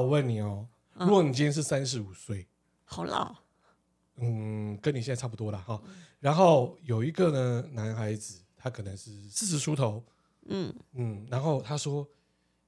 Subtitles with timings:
[0.00, 2.46] 我问你哦，如果你今天是三十五岁，
[2.84, 3.34] 好老，
[4.16, 5.80] 嗯，跟你现在差不多了哈。
[6.18, 10.02] 然后有一个呢，男孩子，他可能是四十出头，
[10.46, 10.74] 嗯。
[10.94, 12.06] 嗯，然后他说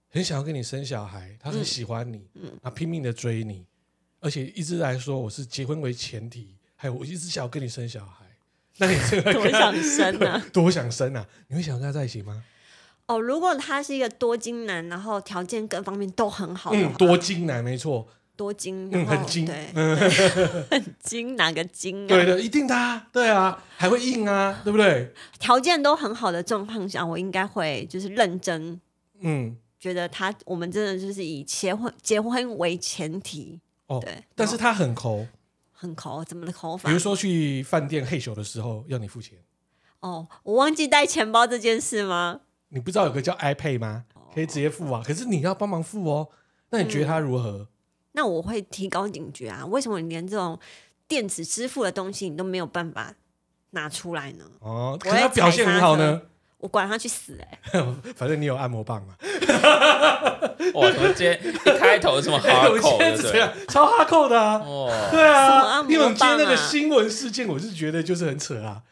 [0.09, 3.67] 很想要跟你生小孩，他很喜欢你，嗯，他拼命的追你，
[4.21, 8.25] 而且一直来说我是结婚为前提，还有我一直想要跟你生小孩，
[8.79, 12.45] 那你这个 多想生啊， 多想生啊，你会想跟他在一起吗？
[13.07, 18.09] 哦，如果他是一个多金男，然后条件各方面都很好，嗯，多金男没错。
[18.35, 19.67] 多金，嗯，很金，对，
[20.71, 22.09] 很金，哪个金啊？
[22.09, 25.13] 对的，一定的，对啊，还会硬啊，对不对？
[25.39, 28.81] 条件都很好的状况下，我应该会就是认真，
[29.21, 34.25] 嗯，觉得他我们真的就是以结婚结婚为前提，哦，对。
[34.35, 35.27] 但是他很抠，
[35.71, 36.89] 很抠，怎么的抠法？
[36.89, 39.39] 比如说去饭店嘿咻的时候要你付钱，
[40.01, 42.41] 哦，我忘记带钱包这件事吗？
[42.73, 44.05] 你不知道有个叫 iPay 吗？
[44.35, 46.29] 可以直接付啊，可是你要帮忙付哦。
[46.71, 47.51] 那你觉得他如何？
[47.51, 47.67] 嗯
[48.15, 49.65] 那我会提高警觉啊！
[49.65, 50.59] 为什么你连这种
[51.09, 53.15] 电子支付的东西你都没有办法
[53.71, 54.45] 拿出来呢？
[54.61, 56.21] 哦，可他表现很好呢。
[56.59, 57.95] 我管他去死哎、欸！
[58.15, 59.15] 反正你有按摩棒嘛。
[60.75, 63.17] 哇，怎么今天一开头这么哈扣的？
[63.33, 64.59] 对，超哈扣的啊！
[64.63, 68.83] 哦，对啊，因为我们今天那个新闻事件，我是觉得就是很扯啊。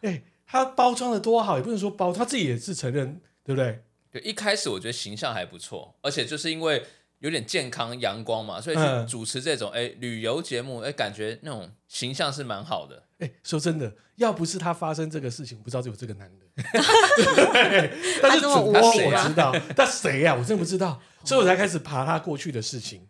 [0.00, 3.20] 哎，他包装的多好，也不能说包，他自己也是承认，
[3.54, 4.20] 对不对？
[4.20, 6.82] 对，一开始我觉得形象还不错，而且就是因为。
[7.20, 13.02] 有点健康阳光嘛，所以去主持这种哎、嗯、旅游节目，哎感觉那种形象是蛮好的。
[13.18, 16.46] 哎，说真的，要不是他发生这个事情，我不知道有这个男的。
[18.22, 20.36] 但是主播我知道，但谁呀、啊？
[20.40, 23.06] 我真的不知道， 所以我才开始爬他过去的事情。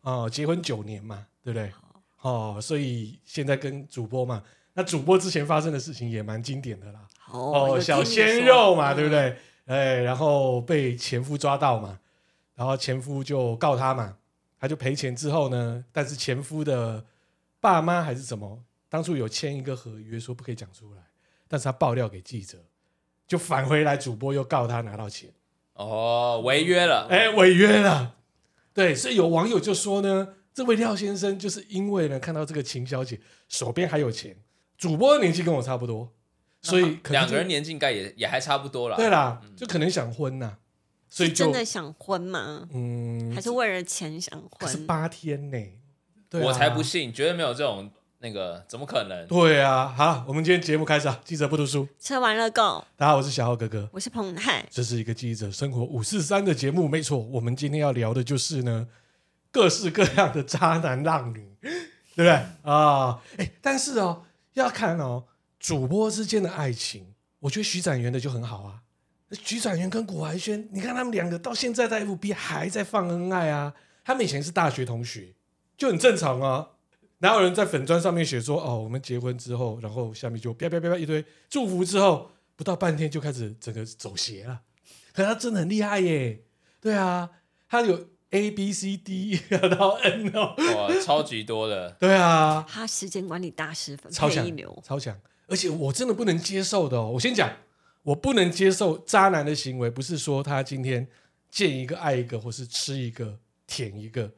[0.00, 1.70] 哦，结婚九年嘛，对不对？
[2.22, 7.00] 哦，所以现在跟主播嘛，那主播之前发生的事情也蛮经典的啦。
[7.30, 9.36] 哦，小鲜肉嘛，对不对？
[9.70, 12.00] 哎，然后被前夫抓到嘛。
[12.56, 14.16] 然后前夫就告他嘛，
[14.58, 17.02] 他就赔钱之后呢，但是前夫的
[17.58, 21.00] 爸妈还是什么，当初有签一个合约说不可以讲出来，
[21.48, 22.58] 但是他爆料给记者，
[23.26, 25.30] 就返回来主播又告他拿到钱，
[25.72, 28.16] 哦，违约了，哎，违约了，
[28.74, 34.36] 对，所以有网友就说呢，这位廖先生就是因为呢看到这个秦小姐手边还有钱，
[34.76, 36.12] 主播的年纪跟我差不多，
[36.62, 40.58] 所以可能两个人年纪应该也也还差不多了，对啦，就可能想婚呐、啊。
[41.08, 42.68] 所以真的想婚吗？
[42.72, 44.70] 嗯，还是为了钱想婚？
[44.70, 45.58] 是八天呢，
[46.28, 49.26] 对啊，我才不信，绝对没有这种那个，怎么可能？
[49.26, 51.20] 对啊，好，我们今天节目开始啊！
[51.24, 52.84] 记者不读书，吃完了够。
[52.96, 57.18] 大家好，我是小浩哥哥，我是彭太，这是一个记者生活五四三的节目，没错。
[57.18, 58.86] 我们今天要聊的就是呢，
[59.50, 61.72] 各式各样的渣男浪女，对
[62.14, 62.46] 不对啊？
[62.62, 64.22] 哦，哎，但是哦，
[64.52, 65.24] 要看哦，
[65.60, 68.80] 主播之间的爱情，我觉得徐展元的就很好啊。
[69.44, 73.72] 徐展元跟古怀轩，你看他们两个到现在在 FB 还在放恩爱啊！
[74.02, 75.34] 他们以前是大学同学，
[75.76, 76.70] 就很正常啊。
[77.18, 84.62] 哪有人在粉砖上面写说哦，我们结婚之后，然后下面就啪啪啪啪一堆祝福之后，不到半天就开始整个走邪了。
[85.12, 86.42] 可他真的很厉害耶！
[86.80, 87.30] 对啊，
[87.68, 89.38] 他有 A B C D
[89.78, 91.90] 到 N 哦，哇，超级多的。
[92.00, 94.50] 对啊，他时间管理大师，超强，
[94.82, 95.16] 超强。
[95.50, 97.50] 而且我真的不能接受的哦，我先讲。
[98.02, 101.06] 我不能接受渣男的行为，不是说他今天
[101.50, 104.30] 见一个爱一个，或是吃一个舔一个，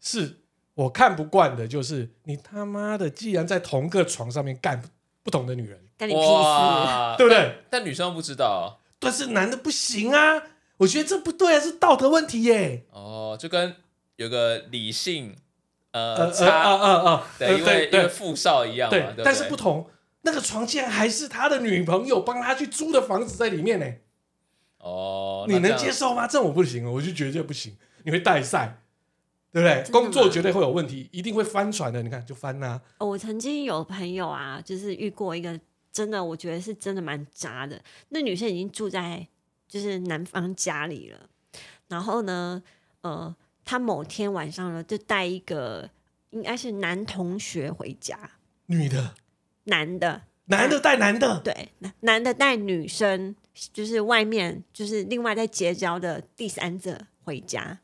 [0.00, 0.38] 是
[0.72, 4.82] 我看不惯的，就是你他妈的，既然在同个床上面干
[5.22, 7.58] 不同的女人， 干你屁事，对不对？
[7.68, 10.42] 但，女生不知道，但是男的不行啊，
[10.78, 12.86] 我觉得这不对啊，是道德问题耶。
[12.92, 13.76] 哦，就跟
[14.16, 15.36] 有个理性
[15.90, 19.86] 呃呃呃呃呃，对，因为因为富少一样嘛，对，但是不同。
[20.22, 23.86] 那个床竟然还是他的女朋友帮他去租的房子在里面呢？
[24.78, 26.26] 哦，你能接受吗？
[26.26, 27.76] 这种我不行，我就绝对不行。
[28.04, 28.82] 你会带赛，
[29.52, 29.92] 对不对？
[29.92, 32.02] 工作绝对会有问题，一定会翻船的。
[32.02, 32.82] 你看，就翻呐、啊。
[32.98, 35.58] 哦，我曾经有朋友啊，就是遇过一个
[35.92, 37.80] 真的，我觉得是真的蛮渣的。
[38.08, 39.24] 那女生已经住在
[39.68, 41.28] 就是男方家里了，
[41.88, 42.62] 然后呢，
[43.02, 43.32] 呃，
[43.64, 45.88] 他某天晚上呢，就带一个
[46.30, 48.18] 应该是男同学回家，
[48.66, 49.14] 女的。
[49.64, 53.36] 男的，男的带男的，对，男男的带女生，
[53.72, 57.78] 就是外面就是另外在结交的第三者回家，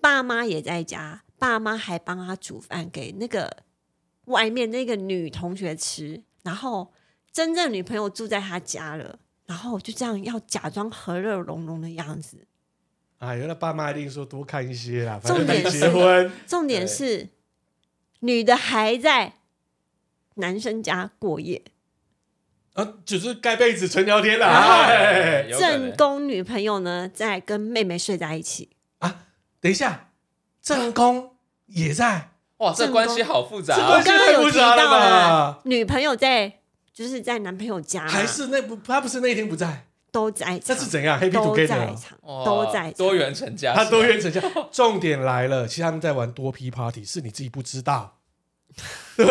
[0.00, 3.64] 爸妈也在家，爸妈还帮他煮饭给那个
[4.26, 6.92] 外面那个女同学吃，然后
[7.32, 12.46] 真正女朋友住在他家了，然后就这样要假装和乐融融的样子。
[13.18, 17.30] 哎，原来爸妈一定说多看一些啦，重点结婚，重点是
[18.20, 19.36] 女的还在。
[20.34, 21.62] 男生家过夜，
[22.74, 24.88] 啊，就是盖被子纯聊天啦。
[25.48, 29.26] 然后正宫女朋友呢，在跟妹妹睡在一起啊。
[29.60, 30.10] 等一下，
[30.60, 31.36] 正宫
[31.66, 32.30] 也在。
[32.58, 33.88] 哇，这关系好复杂、这啊。
[33.88, 35.60] 关系太复杂了吧？
[35.64, 36.60] 女朋友在，
[36.92, 40.60] 就是在男朋友家，还是那不他不是那一天不在，都在场。
[40.60, 44.40] 这是怎样？Happy 都在场，都在多元成家，他多元成家。
[44.70, 48.18] 重点来了，其实他们在玩多批 party，是你自己不知道。
[49.16, 49.26] 对，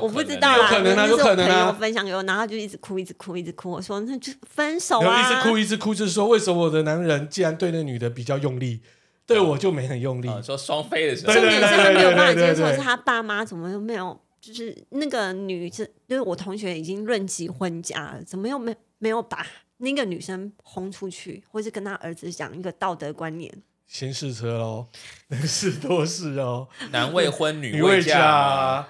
[0.00, 1.68] 我不知道，有可能啊，有可能啊。
[1.68, 3.70] 我分享给我，然后就一直哭，一直哭，一直哭。
[3.70, 5.20] 我说那就分手啊！
[5.20, 8.80] 一直哭，一直哭，就是说为什么我的男人既然对那女的比较用力，
[9.26, 10.28] 对我就没很用力？
[10.42, 14.20] 说双飞的时候，重点是他没有办法接受，是他爸妈怎么又没有？
[14.40, 19.46] 就是那个女生，就是我同学已经论及婚嫁了，怎么又没没有把
[19.76, 23.52] 那个女生轰出去，或是跟他儿子讲一个道德观念？
[23.92, 24.86] 先试车喽，
[25.30, 26.68] 能 试多试哦。
[26.92, 28.86] 男未婚， 女未嫁。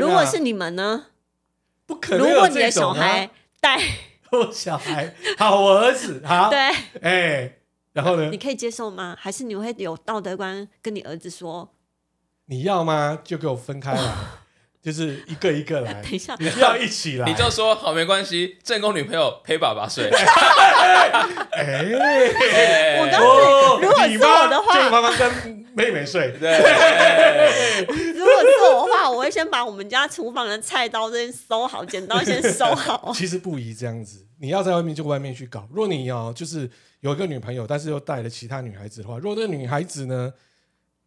[0.00, 1.08] 如果是你们呢？
[1.84, 2.26] 不可能。
[2.26, 3.28] 如果你的小孩
[3.60, 3.78] 带
[4.32, 6.58] 我小孩，好，我儿子，好，对，
[7.02, 7.58] 哎，
[7.92, 8.30] 然后呢？
[8.30, 9.14] 你可以接受吗？
[9.20, 11.68] 还是你会有道德观跟你儿子说？
[12.46, 13.18] 你要吗？
[13.22, 14.14] 就给我分开来。
[14.80, 20.08] 就是一个一个来， 等一下，要一起来，你就说好没关系，正宫女朋友陪爸爸睡。
[21.50, 26.32] 哎，我告诉你，如果是我的话，就妈妈跟妹妹睡。
[26.38, 26.58] 对，
[28.14, 33.10] 如果是我的话，我会先把我们家厨房的菜刀先收好，剪刀先收好。
[33.14, 35.66] 其实不宜这样子，你要在外面就外面去搞。
[35.70, 36.70] 如果你要就是
[37.00, 40.32] 有一个女朋友，但是又带了其他女孩子的话，如果那个女孩子呢？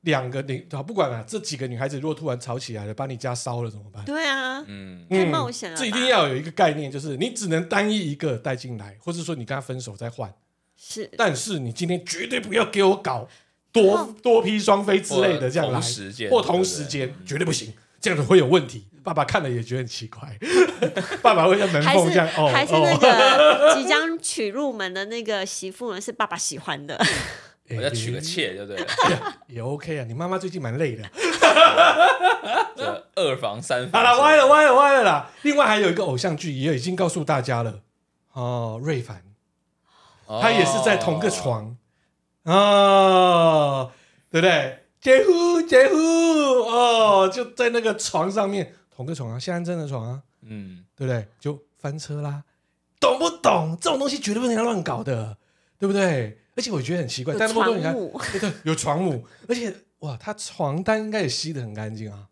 [0.02, 4.04] 两个女，好不管啊，这几个女孩子如果突然吵起来了，把你家烧了怎么办？
[4.06, 5.78] 对啊，嗯，太冒险了。
[5.78, 10.34] 这一定要有一个概念，就是你只能单一一个带进来，或者说你跟他分手再换。
[10.76, 13.28] 是，但是你今天绝对不要给我搞
[13.72, 15.80] 多、哦、多批双飞之类的这样来，
[16.30, 18.88] 或同时间对对绝对不行，这样子会有问题。
[19.04, 20.38] 爸爸看了也觉得很奇怪，
[21.24, 26.02] 爸爸会在门缝这样哦，还是那个即将娶入门的那个媳妇呢？
[26.02, 27.00] 是爸爸喜欢的。
[27.78, 28.86] 我要娶个妾，对不对？
[29.48, 30.06] 也 OK 啊。
[30.08, 31.04] 你妈妈最近蛮累的，
[32.76, 34.04] 这二房三房。
[34.04, 35.30] 好了，歪了，歪了，歪了啦。
[35.44, 37.82] 另外还有一个偶像剧，也已经告诉大家了。
[38.34, 39.24] 哦，瑞凡，
[40.28, 41.76] 他也是在同个床
[42.44, 43.92] 哦，
[44.30, 44.86] 对不对？
[45.02, 51.28] 姐夫，姐夫，哦，就在那个床上面，同个床啊，现在真的床啊，嗯，对不对？
[51.40, 52.44] 就翻车啦，
[53.00, 53.78] 懂不懂？
[53.82, 55.38] 这种东西绝对不能乱搞的，
[55.82, 56.38] 对不对？
[56.56, 62.28] 而且我觉得很奇怪，但那么多你看，对对，有床母，而且哇，他床单应该也吸得很干净啊，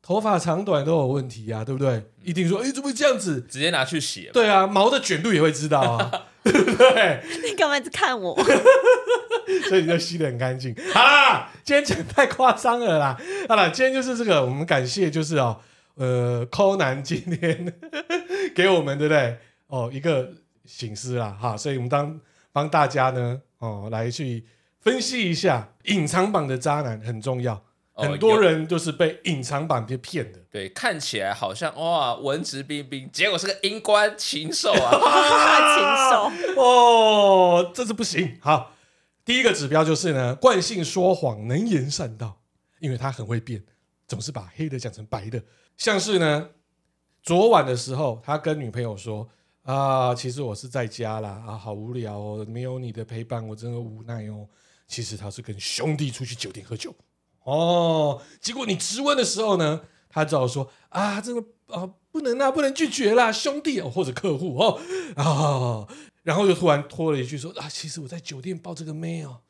[0.00, 2.02] 头发长短都有问题啊，对不对？
[2.22, 3.42] 一定说，哎，怎么会这样子？
[3.42, 4.30] 直接拿去洗。
[4.32, 7.20] 对啊，毛的卷度也会知道啊， 对不对？
[7.44, 8.34] 你干嘛一直看我？
[9.68, 10.74] 所以你就吸得很干净。
[10.94, 13.20] 好啦，今天讲太夸张了啦。
[13.48, 15.60] 好了，今天就是这个，我们感谢就是哦，
[15.96, 17.74] 呃，柯南今天
[18.54, 19.36] 给我们对不对？
[19.66, 20.32] 哦，一个
[20.64, 22.18] 醒思啦，哈，所以我们当。
[22.52, 24.44] 帮大家呢，哦，来去
[24.80, 27.54] 分析一下隐藏版的渣男很重要，
[27.94, 30.38] 哦、很多人就是被隐藏版给骗的。
[30.50, 34.90] 对，看起来好像哇文质彬彬，结果是个阴官禽兽啊！
[36.34, 38.36] 禽兽哦，这是不行。
[38.40, 38.72] 好，
[39.24, 42.40] 第一个指标就是呢，惯性说谎，能言善道，
[42.80, 43.62] 因为他很会变，
[44.08, 45.40] 总是把黑的讲成白的。
[45.76, 46.48] 像是呢，
[47.22, 49.28] 昨晚的时候，他跟女朋友说。
[49.64, 54.48] 啊，其实我是在家啦，啊，好无聊哦，没有你的陪伴，我真的无奈哦。
[54.86, 56.92] 其实他是跟兄弟出去酒店喝酒，
[57.44, 64.80] 哦，结果你质问的时候呢，他只好说啊，这个啊不能啊，不能拒绝啦，兄弟哦，或者客户哦，
[65.14, 65.86] 啊，
[66.24, 69.42] 然后又突然拖了一句说啊，其实我在酒店抱这个妹哦，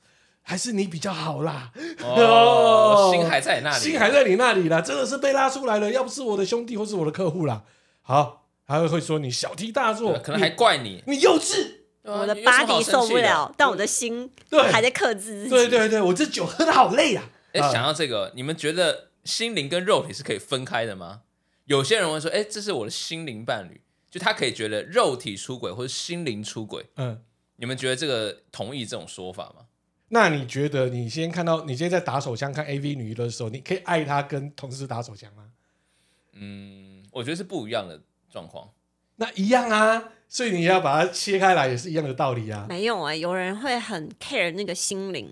[0.43, 7.65] 还是你比较好啦，哦，心还在你那里，心还在你那里啦，真的是被拉出来了，要不是我的兄弟或是我的客户啦，
[8.03, 8.50] 好。
[8.71, 11.79] 还会说你小题大做，可能还怪你，你幼稚。
[12.03, 15.51] 我的 body 受不了，但我的心对还在克制自己。
[15.51, 17.29] 对对对，我这酒喝的好累啊！
[17.53, 21.23] 哎，想到这个，你们觉得心灵跟肉体是可以分开的吗？
[21.67, 26.87] 有些人会说，哎，这是我的心灵伴侣，就他可以觉得肉体出轨或者心灵出轨。
[26.97, 27.21] 嗯，
[27.57, 29.67] 你们觉得这个同意这种说法吗？
[30.09, 35.45] 那你觉得你先看到你今天在打手枪看 AV 女的时候，你可以爱她跟同事打手枪吗？
[36.33, 38.01] 嗯，我觉得是不一样的。
[38.31, 38.71] 状况
[39.17, 42.67] 那一样啊，所以你要把它切开来也是一样的道理啊。
[42.69, 45.31] 没有啊、欸，有人会很 care 那个心灵，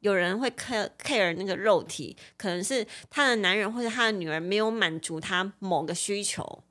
[0.00, 6.62] 有人会 care care 那个肉体，可能是他的男人或者他的女儿没有满足他某个需求。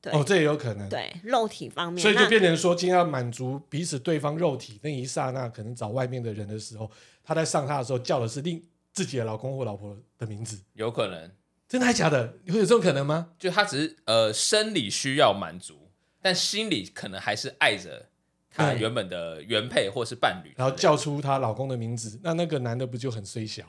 [0.00, 0.88] 对哦，这也有可能。
[0.88, 6.90] 对肉体方面，所以就变成说，今天要满足彼此对方肉体那一刹那，可能找外面的人的时候，
[7.24, 11.30] 他在上他的时候叫的是另自己的老公或老婆的名字，有可能。
[11.68, 12.38] 真的还假的？
[12.48, 13.28] 会有这种可能吗？
[13.38, 15.90] 就他只是呃生理需要满足，
[16.22, 18.06] 但心里可能还是爱着
[18.50, 23.62] 他原本的原配或是伴侣，然后叫出她老公的名字，那那个男的不就很衰小？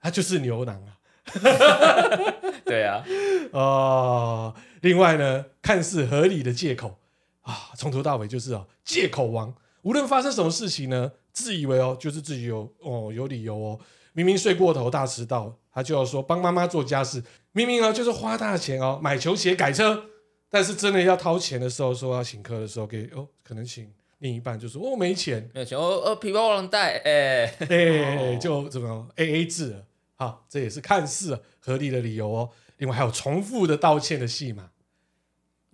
[0.00, 0.98] 他就是牛郎啊。
[2.66, 3.02] 对啊，
[3.52, 6.98] 哦，另外呢，看似合理的借口
[7.40, 9.54] 啊，从头到尾就是啊，借口王。
[9.80, 13.80] 无论发生什么事情呢，自以为哦，就是自己有哦有理由哦。
[14.12, 17.22] 明明睡过头大迟到，他就要说帮妈妈做家事。
[17.52, 20.04] 明明哦就是花大钱哦买球鞋改车，
[20.48, 29.84] 但是真的要掏钱的时候，说要请客的时候给哦，可能请另一半就说哦没钱，没钱哦哦皮包忘了带，哎哎 就怎么 A A 制了。
[30.16, 32.50] 好，这也是看似合理的理由哦。
[32.78, 34.70] 另外还有重复的道歉的戏嘛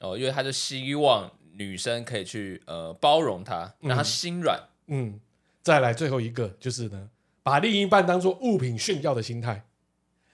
[0.00, 4.58] 哦，因为他就希望女生可以去呃包容他，让他心软。
[4.86, 5.20] 嗯，嗯，
[5.62, 7.10] 再来最后一个就是呢，
[7.42, 9.64] 把另一半当做物品炫耀的心态。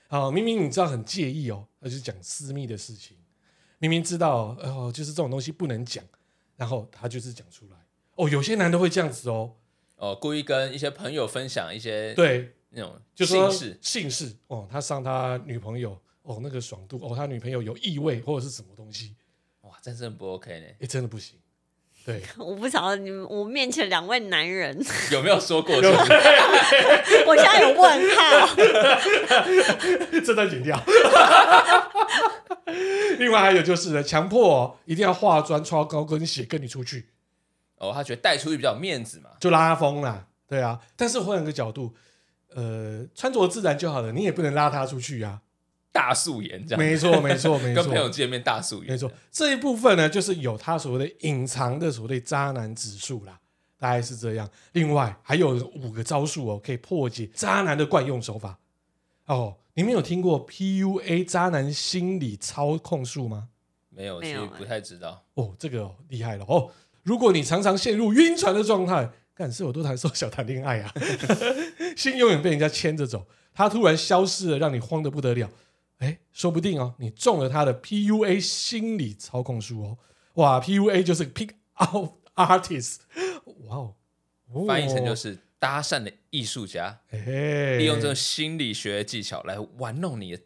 [0.09, 3.17] 好，明明你知道很介意哦，那就讲私密的事情。
[3.79, 6.05] 明明知道哦，就是这种东西不能讲，
[6.57, 7.77] 然后他就是讲出来。
[8.15, 9.57] 哦，有些男的会这样子哦，
[9.97, 12.53] 哦，故意跟一些朋友分享一些对。
[12.71, 19.15] 那种就姓氏姓氏哦，他上他女朋友哦，那个爽度哦，他女朋友有异味或者是什么东西，
[19.63, 20.67] 哇，这真的不 OK 呢？
[20.81, 21.39] 哎，真的不行。
[22.07, 25.75] 对， 我不晓得你们我面前两位男人 有没有说过？
[27.27, 28.55] 我现在有问号，
[30.25, 30.81] 这段剪掉。
[33.19, 37.09] 另外还有就是呢，强迫哦，一定要化妆、穿高跟鞋跟你出去。
[37.79, 40.27] 哦，他觉得带出去比较有面子嘛，就拉风啦。
[40.49, 41.95] 对啊，但是换个角度。
[42.55, 45.41] 呃，穿着自然就好了，你也不能拉他出去啊。
[45.97, 49.11] 大素颜这样，没错 没错没错，跟朋友见面大素颜，没错。
[49.31, 53.41] 这一部分呢，就是有他所谓的隐藏的所谓渣男指数啦，
[53.79, 54.47] 大概是这样。
[54.73, 58.59] 另外还有五个招数哦，可以破解渣男的惯用手法。
[59.25, 63.49] 哦，你们有听过 PUA 渣男心理操控术吗？
[63.89, 65.25] 没有，其实不太知道。
[65.35, 66.71] 哦，这个厉害了哦。
[67.03, 69.11] 如果你常常陷入晕船的状态。
[69.37, 70.91] 干是我都谈说小谈恋爱啊，
[71.95, 73.23] 心永远被人家牵着走，
[73.53, 75.47] 他突然消失了，让你慌得不得了。
[75.99, 79.99] 哎，说不定哦，你中了他的 PUA 心理操控术哦。
[80.35, 82.99] 哇，PUA 就是 Pick Out Artist，
[83.67, 83.95] 哇哦，
[84.67, 90.39] 翻译成就是搭讪的艺术家，利用这种心理学技巧来玩弄你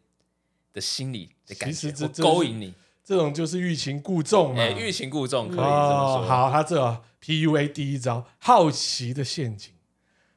[0.73, 1.91] 的心理的感觉，
[2.23, 2.75] 勾引你。
[3.03, 6.27] 这种就是欲擒故纵嘛，欲擒故纵可以这么说。
[6.27, 7.03] 好，他这。
[7.23, 9.75] PUA 第一招，好奇的陷阱，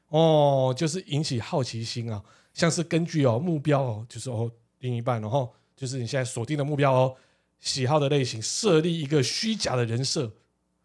[0.08, 4.52] 哦，就是引起好奇心啊，像是根据哦目标哦，就是哦
[4.84, 7.16] 另一半，然后就是你现在锁定的目标哦，
[7.58, 10.30] 喜好的类型，设立一个虚假的人设，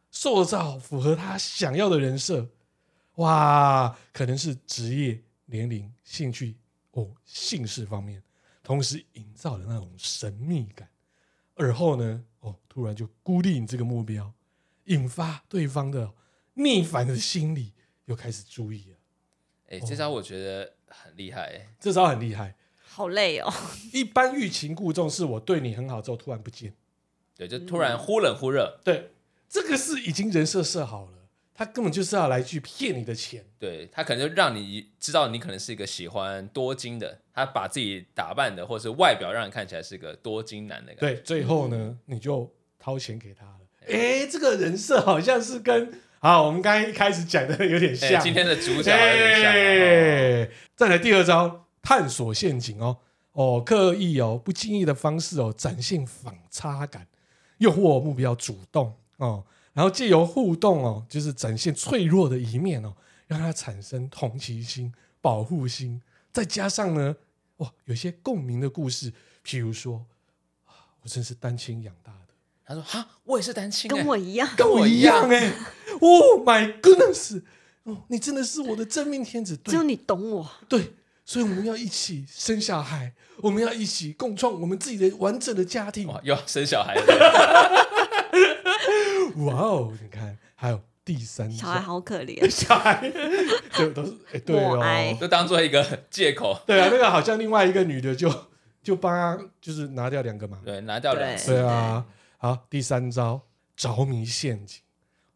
[0.09, 2.47] 塑造符合他想要的人设，
[3.15, 6.55] 哇，可能是职业、年龄、兴趣
[6.91, 8.23] 哦、姓氏方面，
[8.63, 10.87] 同时营造的那种神秘感，
[11.55, 14.33] 而后呢，哦，突然就孤立你这个目标。
[14.85, 16.11] 引发对方的
[16.53, 17.73] 逆反的心理，
[18.05, 18.97] 又开始注意了。
[19.67, 22.55] 哎，这招我觉得很厉害，欸，这招很厉害。
[22.99, 23.49] 好累哦。
[23.93, 26.73] 一般欲擒故纵是我对你很好之后突然不见，
[27.37, 28.81] 对，就突然忽冷忽热。
[28.83, 29.11] 对，
[29.47, 33.45] 这个是已经人设设好了，他根本就是要来去骗你的钱。
[33.57, 41.15] 对，他可能就让你知道你可能是一个喜欢多金的，他把自己打扮的或者是外表让人看起来是个多金男的感觉。
[41.15, 43.59] 对，最后呢，嗯、你就掏钱给他了。
[43.87, 48.21] 哎，这个人设好像是跟好我们刚刚一开始讲的有点像。
[48.21, 49.53] 今天的主角有点像。
[49.53, 52.98] 哎，再来第二招，探索陷阱哦
[53.31, 57.07] 哦，刻意哦不经意的方式哦，展现反差感，
[57.57, 59.43] 诱惑目标主动哦，
[59.74, 62.93] 然后借由互动哦，就是展现脆弱的一面哦，
[63.27, 67.15] 让他产生同情心、保护心，再加上呢，
[67.57, 69.13] 哇，有些共鸣的故事，
[69.45, 70.05] 譬如说，
[71.01, 72.19] 我真是单亲养大的。
[72.65, 75.51] 他说：“哈，我也是单亲，跟我一样，跟我一样哎
[76.01, 77.41] ！Oh my goodness！
[77.83, 80.51] 哦，你真的是我的真命天子，只有你懂我。
[80.67, 80.93] 对，
[81.29, 86.07] 所以我们要一起生小孩，我们要一起共创我们自己的完整的家庭。
[86.07, 87.05] 哇，又要生小孩了！
[89.45, 93.07] 哇哦，你看，还有第三，小孩好可怜， 小孩
[93.74, 96.59] 就都是哎，对哦，就当做一个借口。
[96.65, 98.27] 对啊，那个好像另外一个女的就
[98.81, 102.03] 就帮他就是拿掉两个嘛，对，拿掉两个，对啊。”
[102.41, 103.39] 好，第三招
[103.77, 104.81] 着迷陷阱，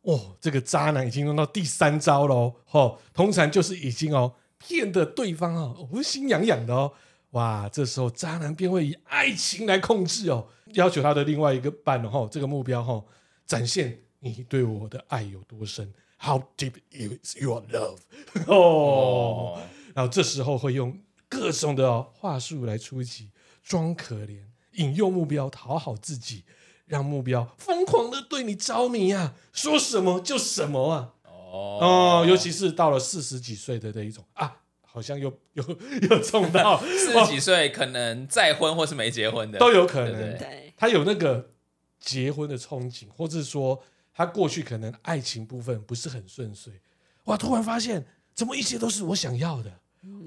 [0.01, 4.33] 哦，这个渣男已经用到第三招喽，哦，通常就是已经哦
[4.65, 6.91] 骗得对方哦，我心痒痒的哦，
[7.31, 13.03] 哇，这时候渣男便会以爱情来控制哦，要求他的另外一个伴哦，这个目标哦，
[13.45, 17.97] 展现你对我的爱有多深，How deep is your love？
[18.47, 19.61] 哦，哦，
[19.93, 23.29] 然后这时候会用各种的话术来出击，
[23.63, 24.39] 装可怜，
[24.73, 26.43] 引诱目标讨好自己。
[26.85, 31.13] 让目标疯狂的对你着迷啊，说什么就什么啊！
[31.53, 35.63] 哦，哦，尤其是到了四十几岁的那一种啊，好像又 又
[36.09, 40.13] 又中到 四十几岁，可能再婚或是没结婚的都有可能。
[40.13, 41.51] 对，对，他有那个
[41.99, 46.73] 结婚的憧憬，或者说他过去可能爱情部分不是很顺遂，
[47.25, 49.71] 哇，突然发现怎么一切都是我想要的，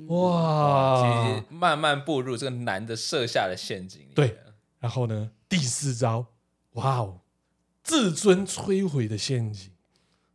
[0.06, 1.02] 哇！
[1.02, 4.12] 其实慢慢步入这个男的设下的陷阱里。
[4.14, 4.38] 对，
[4.78, 6.26] 然后呢，第四招，
[6.75, 7.23] 哇哦，
[7.83, 9.73] 自尊摧毁的陷阱。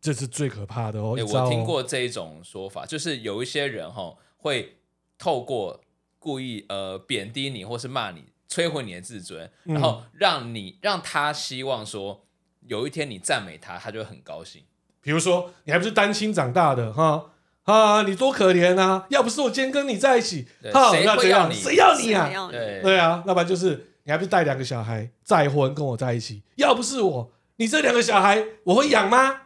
[0.02, 1.16] 这是最可怕的哦！
[1.16, 4.78] 欸、我听过这一种说法，就是有一些人哈会
[5.20, 5.80] 透过
[6.18, 12.26] 故意呃贬低你或是骂你，摧毁你的自尊，然后让你让他希望说
[12.68, 14.64] 有一天你赞美他，他就会很高兴。
[15.02, 17.32] 比如说你还不是单亲长大的哈
[17.64, 19.06] 啊，你多可怜啊！
[19.10, 21.54] 要不是我今天跟你在一起，哈，谁会要你？
[21.54, 22.28] 谁要你啊？
[22.28, 26.42] 要你对对啊，要不然就是你还不是带两个小孩再婚跟我在一起？
[26.56, 29.42] 要不是我，你这两个小孩我会养吗？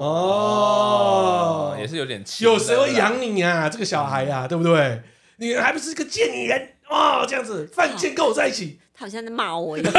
[0.00, 2.44] 哦，也是有点气。
[2.44, 3.68] 有谁会养你啊？
[3.68, 5.02] 这个小孩呀、啊，对不对？
[5.36, 7.24] 你还不是个贱女人哦？
[7.28, 9.92] 这样子，犯贱跟我在一起，他好像在骂我一样。
[9.92, 9.98] 不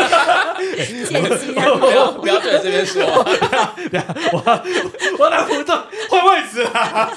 [1.90, 3.04] 要不要对着这边说，
[4.32, 4.64] 我
[5.20, 5.76] 我拿不动
[6.10, 7.12] 换位置啊！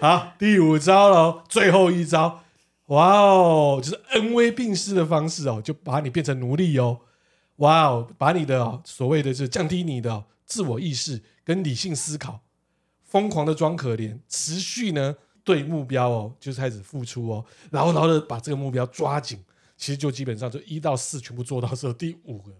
[0.00, 2.40] 好，第五招喽，最后一招，
[2.86, 7.00] 哇哦，就是恩威并施的方式哦，就把你变成奴隶哦。
[7.60, 8.10] 哇哦！
[8.18, 12.42] 把你的、哦、所谓的是降低你的、哦、自我意识跟理性思考，
[13.04, 19.42] 疯狂的装可怜，持续呢对目标哦，就是开始付出哦，牢牢的把这个目标抓紧。
[19.76, 22.52] 其实就基本上就一到四全部做到之后，第五个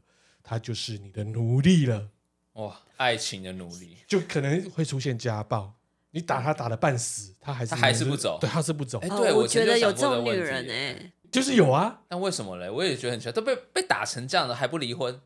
[0.42, 2.08] 他就是你的奴隶了。
[2.54, 5.74] 哇，爱情的奴隶就可能会出现家暴，
[6.10, 8.98] 你打他打的半死，他还是他还是不走，对，他是不走。
[9.00, 11.12] 哎，对，我觉得有这种女人哎。
[11.30, 12.68] 就是有啊，但为什么嘞？
[12.68, 15.20] 我也觉得很奇怪，都被被打成这样了还不离婚，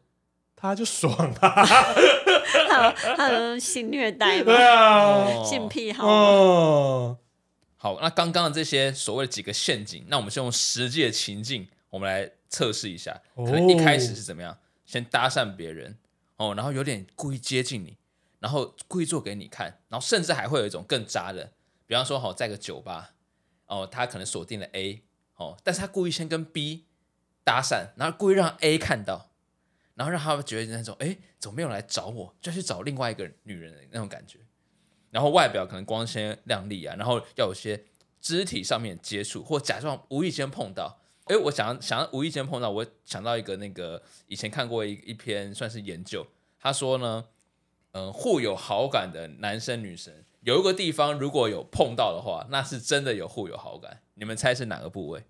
[0.55, 1.65] 他就爽啊！
[3.17, 4.45] 他有性虐待吗？
[4.53, 6.07] 对啊，性癖好。
[6.07, 7.19] 哦，
[7.77, 13.21] 好，那刚刚的这些所谓的几个陷阱，那我们先用实际的情境，我们来测试一下。
[13.37, 14.59] 可能一开始是怎么样？
[14.85, 15.97] 先搭讪别人
[16.37, 17.97] 哦，然后有点故意接近你，
[18.41, 21.53] 然后故意做给你看，然后甚至还会有一种更渣的，
[21.87, 23.13] 比方说，好，在个酒吧
[23.67, 25.03] 哦，他可能锁定了 A。
[25.37, 26.85] 哦，但是他故意先跟 B
[27.43, 29.31] 搭讪，然后故意让 A 看到，
[29.95, 34.39] 然后让他们觉得那种，哎，怎么没有来找我，就去找另外一个女人的那种感觉。
[35.11, 37.85] 然后外表可能光鲜亮丽啊，然后要有些
[38.21, 41.01] 肢体上面接触，或假装无意间碰到。
[41.27, 46.27] 哎，我想想无意间碰到，我想到一个那个以前看过一一篇算是研究，
[46.61, 47.27] 他说呢，
[47.93, 54.03] 嗯，互有好感的男生女生有一个地方如果有碰到的话，那是真的有互有好感。
[54.15, 55.25] 你们猜是哪个部位？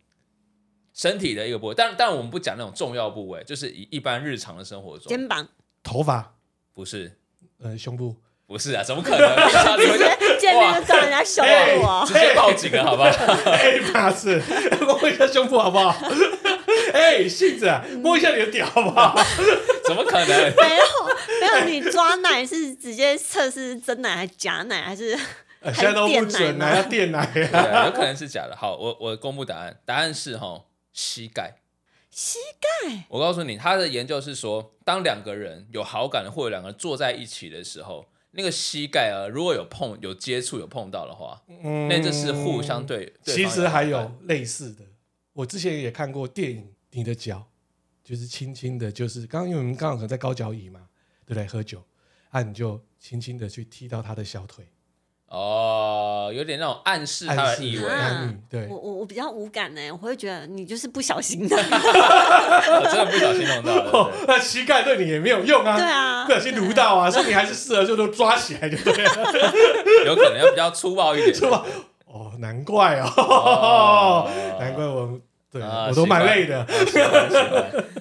[0.93, 5.49] 身体的一个部位，但但我们不讲那种重要部位，就是一一般日常的生活中，肩膀、
[5.83, 6.37] 头发，
[6.73, 7.19] 不是，
[7.61, 8.15] 呃，胸部，
[8.47, 9.77] 不是啊，怎么可能？
[9.77, 13.09] 直接 见面就叫人家胸部啊，直接报警了，好不好？
[13.51, 14.41] 哎，不是，
[14.85, 16.09] 摸一下胸部好不好？
[16.95, 17.69] 哎，杏子，
[18.01, 19.19] 摸一下你的屌好不好？
[19.85, 20.29] 怎么可能？
[20.29, 20.85] 没有，
[21.41, 25.19] 没有，你抓奶是直接测试真奶还是假奶还是？
[25.73, 27.21] 现在都不准了，要电奶
[27.53, 27.87] 啊！
[27.87, 28.57] 有可能是假的。
[28.57, 31.57] 好，我我公布答案，答案是哈膝盖。
[32.11, 33.05] 膝盖。
[33.09, 43.13] 我告诉你，他的研究是说，当两个人有好感的或者两个人坐在一起的时候，那个膝盖啊，如果有碰、有接触、有碰到的话，嗯，那这是互相对。
[43.25, 44.85] 对其实还有类似的，
[45.33, 47.49] 我之前也看过电影，你的脚
[48.05, 50.89] 就是轻轻的，就是刚刚因为我们刚好可能在高脚椅嘛，
[51.25, 51.47] 对不对？
[51.47, 51.83] 喝酒，
[52.31, 54.69] 啊，你就轻轻的去踢到他的小腿。
[55.29, 57.85] 哦，有点那种暗示他的意味。
[58.49, 64.11] 对，我我我比较无感呢，我会觉得你就是不小心的， 我真的不小心弄到。
[64.29, 69.11] 那膝盖对你也没有用啊，对啊，不小心撸到啊，所以你还是适合就都抓起来就对了。
[70.07, 71.67] 有可能要比较粗暴一点，粗暴。
[72.07, 75.19] 哦，难怪哦， 难怪我
[75.51, 76.65] 对我都蛮累的。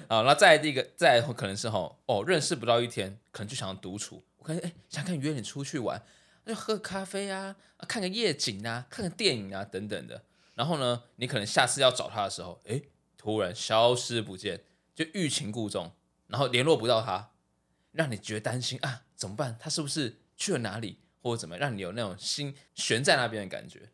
[0.08, 4.22] 好，那再第一个，再可能是哈哦，认识不到一天，可能就想要独处。
[4.38, 6.00] 我可能哎，想跟你约你出去玩。
[6.46, 7.56] 就喝咖啡啊，
[7.88, 10.24] 看个夜景啊，看个电影啊，等等的。
[10.54, 12.82] 然后呢，你可能下次要找他的时候，诶，
[13.16, 14.62] 突然消失不见，
[14.94, 15.92] 就欲擒故纵，
[16.28, 17.30] 然后联络不到他，
[17.92, 19.56] 让你觉得担心啊，怎么办？
[19.58, 23.90] 他是不是去了哪里，或者怎么样，让你有那种心悬在那边的感觉？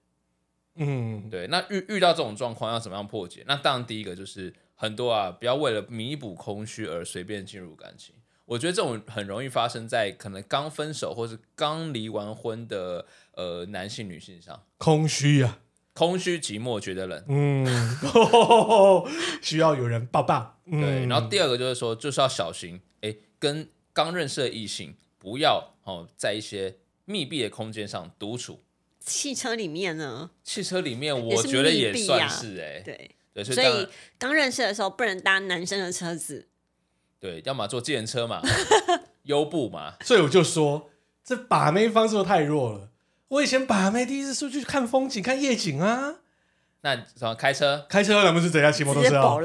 [0.74, 1.46] 嗯，对。
[1.46, 3.44] 那遇遇到这种状况要怎么样破解？
[3.46, 8.14] 那当然第一个就是很多啊，不要为了弥补空虚而随便进入感情。
[8.50, 15.60] 我觉得这种很容易发生在可能刚分手或是刚离完婚的呃男性女性上，空虚啊，
[15.94, 17.64] 空虚寂寞觉得冷，嗯，
[18.12, 19.08] 哦、
[19.40, 20.58] 需要有人抱抱。
[20.64, 28.64] 嗯、对，然后第二个就是说，就是要小心，哎，跟刚认识的异性不要哦，在一些密闭的空间上独处，
[28.98, 30.32] 汽车里面呢？
[30.42, 33.10] 汽车里面，我觉得也算是哎、欸，对。
[33.32, 36.48] 对，所以刚认识的时候不能搭男生的车子，
[37.20, 38.40] 对，要么坐计程车嘛，
[39.24, 40.90] 优步嘛， 所以我就说
[41.22, 42.88] 这把妹方式都太弱了。
[43.28, 46.14] 我以前把妹第一次出去看风景、看夜景啊，
[46.80, 47.86] 那什么开车？
[47.88, 49.36] 开车那不是怎样骑摩托车啊？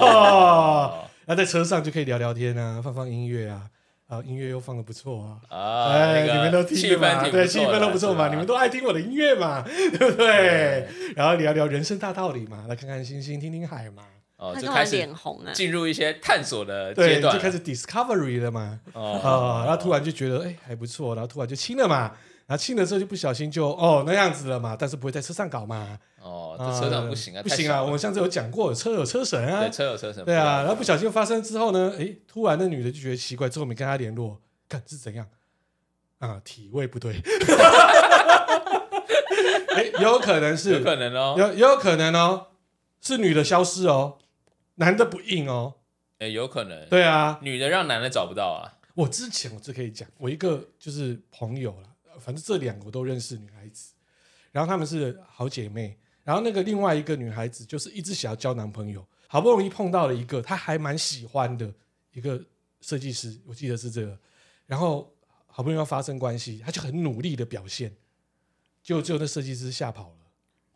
[0.00, 3.70] 哦， 那在车上就可以聊聊天啊，放放音乐啊。
[4.06, 5.56] 啊，音乐又放的不错啊！
[5.56, 7.26] 啊，哎，那个、你们都听嘛？
[7.30, 10.26] 对，气氛都不错嘛，你们都爱听我的音乐嘛，对不对？
[10.26, 14.02] 对，然后聊聊人生大道理嘛，来看看星星，听听海嘛。
[14.36, 18.80] 哦，就开始脸红了，进入一些探索的阶段，就开始 discovery 了嘛。
[18.92, 22.12] 哦，啊，然后突然就觉得哎还不错，然后突然就亲了嘛。
[22.46, 25.98] 然后亲的时候就不小心就哦那样子了嘛，但是不会在车上搞嘛。
[26.20, 27.82] 哦，这车上不行啊，不行啊！
[27.82, 30.24] 我们上次有讲过，车有车神啊，对，车有车神。
[30.24, 35.26] 对啊，然后不小心发生之后呢，哎，突然那女的就觉得奇怪，之后没跟他联络，看是怎样
[36.18, 36.40] 啊？
[36.44, 37.14] 体位不对，
[39.74, 42.48] 哎，有可能是，有可能哦，有有可能哦，
[43.00, 44.18] 是女的消失哦，
[44.76, 45.74] 男的不硬哦，
[46.18, 48.78] 哎，有可能，对啊，女的让男的找不到啊。
[48.94, 51.90] 我之前我就可以讲，我一个就是朋友了。
[52.20, 53.92] 反正这两个我都认识女孩子，
[54.52, 61.74] 然后她们是好姐妹，然后那个另外一个女孩子就是一直想要交男朋友，好不容易碰到了一个她还蛮喜欢的
[62.12, 62.40] 一个
[62.80, 64.16] 设计师，我记得是这个，
[64.66, 65.12] 然后
[65.48, 67.92] 好不容易要发生关系，她就很努力的表现，
[68.80, 70.16] 就就那设计师吓跑了，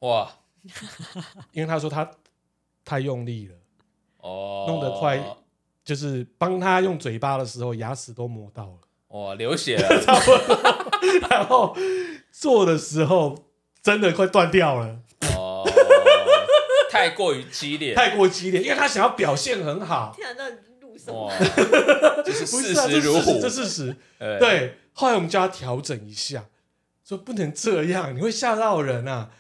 [0.01, 0.39] 哇，
[1.53, 2.11] 因为他说他
[2.85, 3.57] 太用力了，
[4.29, 5.23] 哦，弄得快，
[5.85, 8.79] 就是帮他用嘴巴的时候牙齿都磨到了。
[9.09, 11.75] 哇，流血了， 差不多然后
[12.31, 13.47] 做的时候
[13.83, 14.99] 真的快断掉了。
[15.35, 15.67] 哦，
[16.91, 20.13] 太过于激烈，太过激烈，因为他想要表现很好。
[20.15, 20.51] 天啊，那
[20.87, 21.27] 录什么？
[21.27, 21.35] 哇，
[22.23, 23.97] 这是事实如虎，这是事实。
[24.19, 26.45] 对，后来我们叫他调整一下，
[27.03, 29.31] 说不能这样，你会吓到人啊。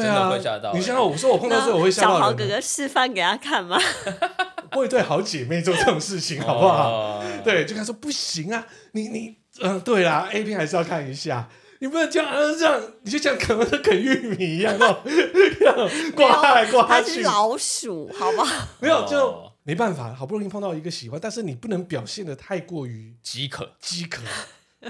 [0.00, 0.72] 对啊，会吓到。
[0.72, 2.18] 你想想，我说我碰到这个我会吓到人。
[2.18, 3.78] 小豪哥哥示范给他看吗？
[4.70, 7.22] 不会对好姐妹做这种事情， 好不好？
[7.42, 16.88] 对，就跟他说不行啊，你你嗯、呃，对啦，A 片还是要看一下，你不能这样，这样你就像啃啃玉米一样，那种刮来刮去。
[16.88, 18.66] 它是老鼠，好不好？
[18.80, 24.22] 没有，就没办法，好不容易碰到一个喜欢，但是你不能表现的太过于饥渴，饥渴，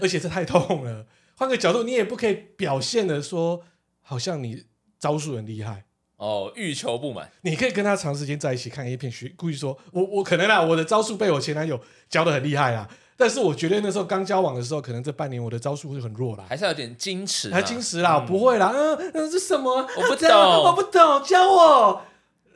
[0.00, 1.06] 而且这太痛了。
[1.36, 3.62] 换个角度，你也不可以表现的说，
[4.02, 4.64] 好像你
[4.98, 5.84] 招数很厉害。
[6.16, 11.78] 哦，欲求不满，你可以跟他长时间在一起看 A 片，学故意说，我我可能啦，我的招数被我前男友
[12.08, 19.70] 教的很厉害啦，但是我觉得那时候刚交往的时候，可能这半年我的招数会很弱啦，还是有点矜持，还矜持啦，嗯、不会啦，嗯嗯，这什么？
[19.70, 22.00] 我不懂，我不懂，教我。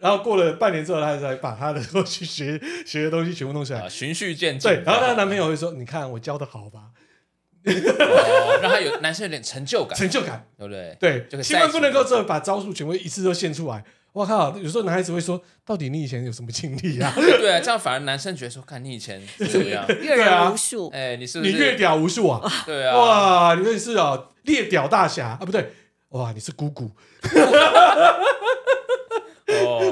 [0.00, 4.70] 然后过了半年之后，他才把他的过去学学的东西全部弄出来，循序渐进。
[4.70, 6.84] 对，然后她的男朋友会说，你看我教的好吧？
[7.64, 10.96] 哦，让他有男生有点成就感，成就感，对不对？
[10.98, 13.84] 对，千万不能够这把招数全部一次都献出来。
[14.12, 22.42] 我靠，有时候男孩子会说：“到底你以前有什么经历啊？” 对啊，这样反而男生觉得说：“看你以前怎么样， 阅人无数。”哎，你是不是你阅屌无数啊？
[22.66, 25.44] 对啊，哇，你认识哦，猎屌大侠啊？
[25.44, 25.70] 不对，
[26.08, 26.90] 哇，你是姑姑。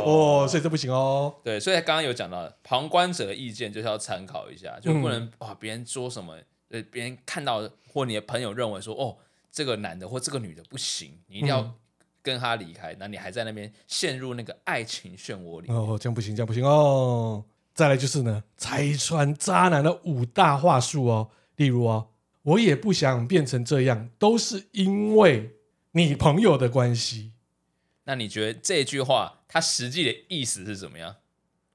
[0.04, 1.32] 哦，所以这不行哦。
[1.44, 6.34] 对，所以刚刚有讲到，旁观者的意见就是要参考一下，就不能哇，别人说什么。
[6.68, 9.16] 对，别人看到或你的朋友认为说，哦，
[9.50, 11.74] 这个男的或这个女的不行，你一定要
[12.22, 12.94] 跟他离开。
[12.98, 15.68] 那、嗯、你还在那边陷入那个爱情漩涡里。
[15.72, 17.44] 哦，这样不行，这样不行哦。
[17.72, 21.30] 再来就是呢，拆穿渣男的五大话术哦。
[21.56, 22.10] 例如哦，
[22.42, 25.56] 我也不想变成这样，都是因为
[25.92, 27.32] 你朋友的关系。
[28.04, 31.16] 那你觉得这句话它实际的意思是怎么样？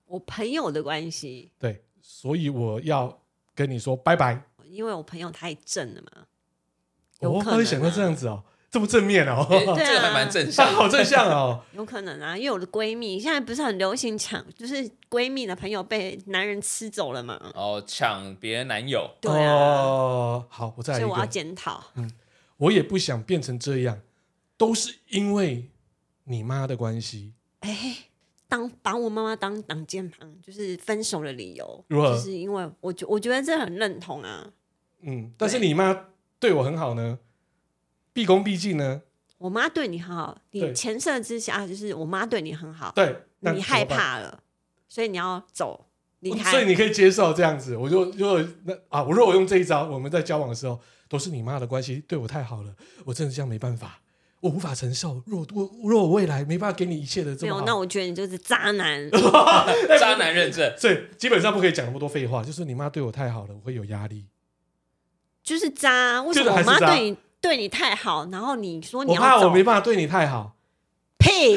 [0.06, 1.52] 我朋友的关系。
[1.58, 3.22] 对，所以我要
[3.56, 4.44] 跟你说拜拜。
[4.74, 6.26] 因为我朋友太正了嘛，
[7.20, 11.64] 我可能想到这样子哦，这么正面哦，这个还蛮正向，好正向哦。
[11.74, 17.40] 有可能啊，因为我的闺蜜现在不是很流行抢，就是闺蜜的朋友被男人吃走了嘛。
[17.54, 19.10] 哦，抢别人男友。
[19.22, 20.44] 对啊。
[20.50, 21.00] 好，我再来。
[21.00, 21.84] 所以我要检讨。
[21.96, 22.12] 嗯，
[22.58, 24.02] 我也不想变成这样，
[24.58, 25.70] 都是因为
[26.24, 27.34] 你妈的关系。
[27.60, 27.96] 哎，
[28.50, 31.86] 当把我妈妈当挡箭牌，就是分手的理由。
[31.88, 32.16] 如何？
[32.16, 34.52] 就是因为我觉我觉得这很认同啊。
[35.06, 36.08] 嗯，但是你妈
[36.40, 37.20] 对我很好呢，
[38.14, 39.02] 毕恭毕敬呢。
[39.38, 44.42] 我妈对你很好，你前设之下就是我妈对你很好，对，你害怕了，
[44.88, 45.88] 所以你要走
[46.20, 47.76] 离开，所以你可以接受这样子。
[47.76, 54.00] 我就如果那啊，我如果用这一招，我们在交往的时候都是你妈的关系，对我太好了，我真的这样没办法，
[54.40, 55.22] 我无法承受。
[55.26, 59.12] 若我若我未来没办法给你一切的这么好，没有，那我觉得你就是渣男，
[60.00, 60.74] 渣男认证。
[60.78, 64.26] 所以基本上不可以讲那么多废话，就是你妈对我太好了，我会有压力。
[65.44, 70.56] 就是渣，为什么我妈对你对你太好，然后你说你我怕我没办法对你太好。
[71.18, 71.56] 屁！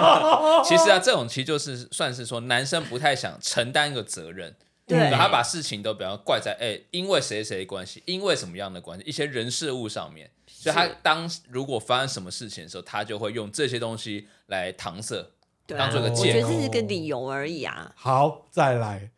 [0.64, 15.30] 其实啊，这种其实就是算是说男生不太想承担一个责任，对，他把事情都比方怪在哎、欸，因为谁谁的关系，因为什么样的关系，一些人事物上面，所以他当如果发生什么事情的时候，他就会用这些东西来搪塞，
[15.66, 16.20] 当做个借口。
[16.20, 17.92] 我觉得这是个理由而已啊。
[17.96, 19.10] 好，再来，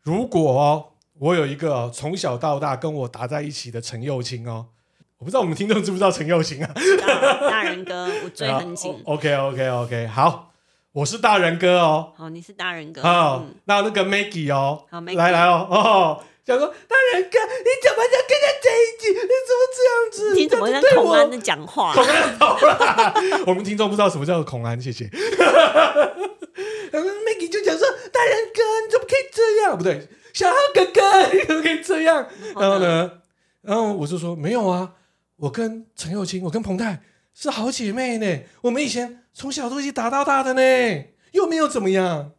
[0.00, 0.89] 如果哦，
[1.20, 4.66] 我有一个从小到大跟我打在一起的陈幼卿哦。
[5.18, 6.72] 我不知道我们听众知不知道陈幼卿啊？
[7.42, 8.98] 大人哥， 我追很紧。
[9.04, 10.50] OK OK OK，好，
[10.92, 12.14] 我是大人哥哦。
[12.16, 13.02] 好，你是大人哥。
[13.02, 19.08] 好，那那个 Maggie 哦，好，Maggie 来来哦哦，想说大人哥，你怎么能跟他在一起？
[19.12, 20.34] 你怎么这样子？
[20.40, 21.92] 你怎么像孔安的讲话？
[21.92, 23.14] 孔安好了，
[23.46, 25.10] 我们听众不知道什么叫做孔安，谢谢。
[26.92, 29.76] 然后 Maggie 就讲说，大人哥，你怎么可以这样？
[29.76, 32.28] 不对，小浩哥哥， 你怎么可以这样？
[32.56, 33.22] 然后呢，
[33.62, 34.96] 然后我就说没有啊。
[35.36, 38.42] 我跟陈幼卿，我跟彭泰是好姐妹呢。
[38.60, 42.32] 我们以前从小都一起打到大的呢，又没有怎么样。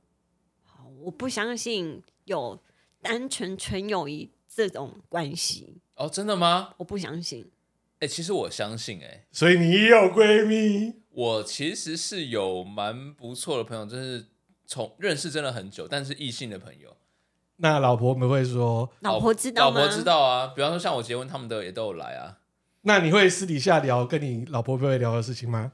[1.02, 2.62] 我不相信有
[3.02, 5.82] 单纯纯友谊这种关系。
[5.96, 6.76] 哦，真的吗？
[6.78, 7.50] 我不相信。
[7.94, 10.94] 哎、欸，其实我相信、欸，哎，所以你有闺蜜？
[11.10, 14.28] 我其实是有蛮不错的朋友，就是
[14.72, 16.96] 从认识真的很久，但是异性的朋友。
[17.58, 18.90] 那老婆们会说？
[19.02, 19.82] 老婆知道吗？
[19.82, 20.54] 老婆知道啊。
[20.56, 22.38] 比方说像我结婚，他们都也都有来啊。
[22.84, 25.74] 那你会私底下聊跟你老婆不会聊的事情吗？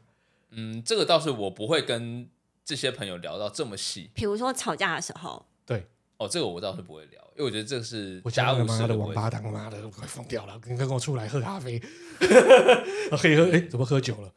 [0.49, 2.27] 嗯，这个倒是我不会跟
[2.65, 4.09] 这些朋友聊到这么细。
[4.15, 5.85] 比如说吵架的时候，对，
[6.17, 10.59] 哦，这个我倒是不会聊，因为我觉得这个是我家务事的王八蛋，妈的，快疯掉了！
[10.65, 11.79] 你跟我出来喝咖啡，
[13.21, 14.33] 可以喝，哎，怎么喝酒了？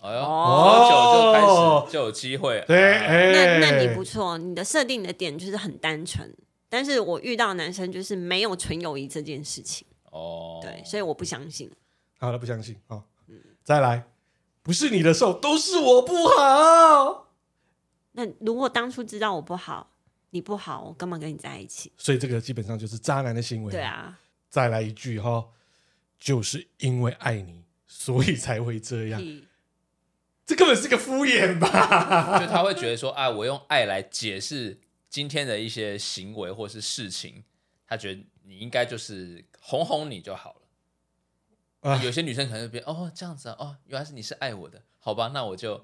[0.00, 1.40] 哎呦，喝酒就开
[1.86, 2.64] 始就有机会。
[2.66, 6.34] 对，哎，那那你不错，你的设定的点就是很单纯，
[6.68, 9.86] 但是我遇到男生就是没有纯友谊这件事情。
[10.10, 11.70] 哦，对，所以我不相信。
[12.18, 13.02] 好了，不相信啊！
[13.64, 14.04] 再来，
[14.62, 17.28] 不是你的错，都是我不好。
[18.12, 19.90] 那如果当初知道我不好，
[20.30, 21.90] 你不好，我干嘛跟你在一起？
[21.96, 23.72] 所以这个基本上就是渣男的行为。
[23.72, 24.18] 对啊。
[24.48, 25.48] 再来一句哈，
[26.18, 29.22] 就是因为爱你，所以才会这样。
[30.52, 32.36] 这根本是个敷衍吧？
[32.38, 37.42] 就他会觉得说，啊，我用爱来解释今天的一些行为或是事情，
[37.86, 41.90] 他觉得你应该就是哄哄你就好了。
[41.90, 45.82] 啊、有些女生可能就变哦，这样子啊，哦，原来是你是爱我的，好吧，那我就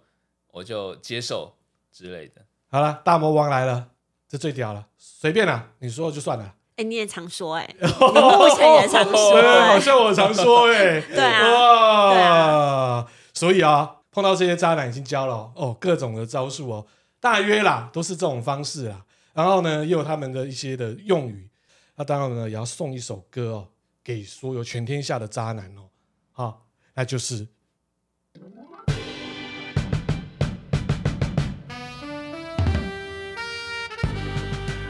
[0.51, 1.55] 我就接受
[1.91, 2.43] 之类的。
[2.71, 3.89] 好了，大魔王来了，
[4.29, 6.45] 这最屌了，随便啦，你说就算了。
[6.77, 16.85] 哎、欸，你也常说哎、欸， 你目前也常说、欸， 好像我常说哎、欸，对啊，对啊，所以啊，碰到这些渣男已经教了哦，各种的招数哦，
[17.21, 21.49] 大约啦都是这种方式啦，然后呢，又有他们的一些的用语，
[21.95, 23.69] 那当然呢，也要送一首歌哦。
[24.03, 25.89] 给所有全天下的渣男哦，
[26.33, 27.47] 好，那就是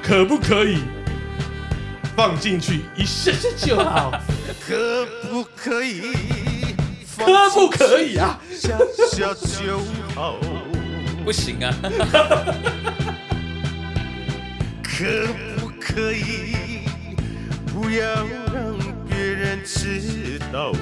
[0.02, 0.78] 可不可以
[2.16, 4.10] 放进去一下下就好？
[4.66, 6.47] 可不可以？
[7.18, 8.38] 可不可以啊？
[8.50, 8.78] 下
[9.10, 9.78] 下就
[10.14, 10.36] 好？
[11.24, 11.74] 不行啊！
[14.82, 15.26] 可
[15.58, 16.82] 不可以？
[17.66, 18.78] 不要让。
[19.10, 20.72] 别人知道，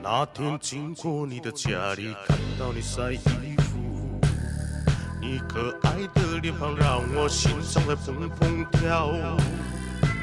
[0.00, 3.18] 那天经过你的家里，看到你晒衣
[3.58, 4.20] 服，
[5.20, 9.10] 你可爱的脸庞让我心脏在砰砰跳，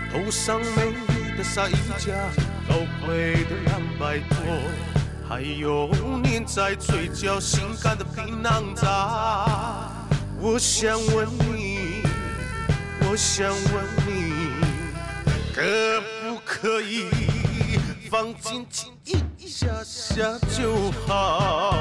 [0.10, 2.14] 头上美丽的纱衣架，
[2.68, 4.36] 高贵的蓝白拖，
[5.28, 5.90] 还有
[6.24, 9.92] 粘在嘴角性感的皮囊渣，
[10.40, 12.04] 我想问你。
[13.08, 14.34] 我想问你，
[15.54, 15.62] 可
[16.24, 17.06] 不可以
[18.10, 18.92] 放轻轻
[19.38, 21.76] 一下下就好？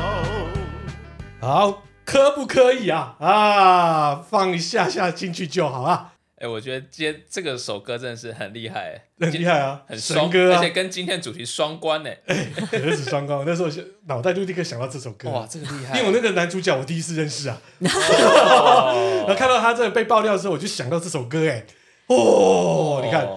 [1.40, 3.16] 好，可不可以啊？
[3.18, 6.12] 啊，放一下下进去就好啊！
[6.36, 12.10] 哎、欸，我觉得今天这个首歌真的是很厉害，很厉害啊，很双歌啊，而且跟今天主题双关呢。
[12.26, 13.44] 哎，何止双关？
[13.46, 13.68] 那时候
[14.06, 15.96] 脑袋就立刻想到这首歌，哇，这个厉害！
[15.96, 21.64] 因为我那个男主角我第一次认识啊， 然后看到他这个被爆料的时候，我就想到这首歌，哎，
[22.08, 23.28] 哦，你看，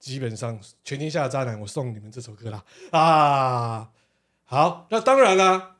[0.00, 3.88] 基本上全天下的渣男，我送你们这首歌啦啊！
[4.46, 5.76] 好，那当然啦，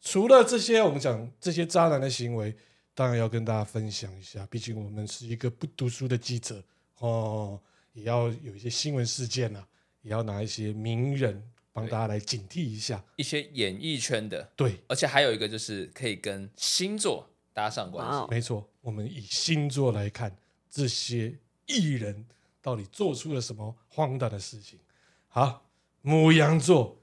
[0.00, 2.56] 除了这些，我们讲这些渣男的行为。
[3.00, 6.62] 当然要跟大家分享一下，毕竟我们是一个不读书的记者
[6.98, 7.58] 哦，
[7.94, 9.66] 也要有一些新闻事件啊，
[10.02, 14.46] 也要拿一些名人帮大家来警惕一下一些演艺圈的。
[14.54, 18.26] 对，而且还有一个就是可以跟星座搭上关系。
[18.28, 20.36] 没错，我们以星座来看
[20.68, 21.34] 这些
[21.64, 22.26] 艺人
[22.60, 24.78] 到底做出了什么荒诞的事情？
[25.26, 25.66] 好，
[26.02, 27.00] 母羊座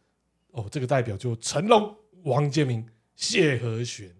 [0.52, 4.16] 哦，这个代表就成龙、王建民、谢和弦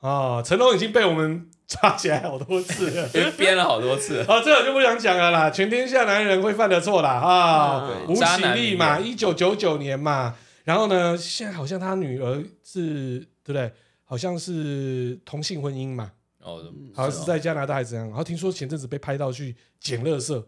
[0.00, 0.42] 啊。
[0.42, 4.24] 成龙已经被我们抓起来好多次了， 编了好多次。
[4.28, 5.50] 哦， 这个就不想讲了啦。
[5.50, 10.36] 全天下男人会犯的错啦啊，吴绮莉嘛，一九九九年嘛。
[10.64, 13.72] 然后呢，现在好像他女儿是对不对？
[14.04, 16.12] 好像是同性婚姻嘛。
[16.40, 16.62] 哦，
[16.94, 18.06] 好像是在加拿大还是怎样？
[18.08, 20.42] 然后听说前阵子被拍到去捡垃圾，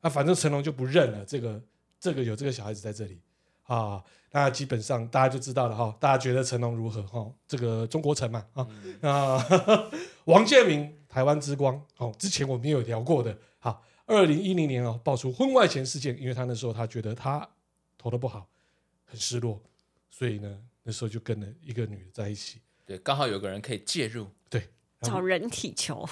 [0.00, 1.24] 啊，反正成龙就不认了。
[1.26, 1.60] 这个
[2.00, 3.20] 这个有这个小孩子在这里
[3.64, 4.02] 啊，
[4.36, 5.96] 那基本上大家就知道了哈。
[5.98, 7.26] 大家觉得成龙如何哈？
[7.48, 9.42] 这个中国城嘛啊、嗯、啊，
[10.26, 13.34] 王建民台湾之光哦，之前我们也有聊过的。
[13.58, 17.48] 好，二零一零年哦，爆出婚外情事件，因为他那时候他觉得他
[17.96, 18.46] 投的不好，
[19.06, 19.58] 很失落，
[20.10, 22.60] 所以呢那时候就跟了一个女的在一起。
[22.84, 24.26] 对，刚好有个人可以介入。
[24.50, 24.68] 对。
[25.00, 26.08] 找人体球，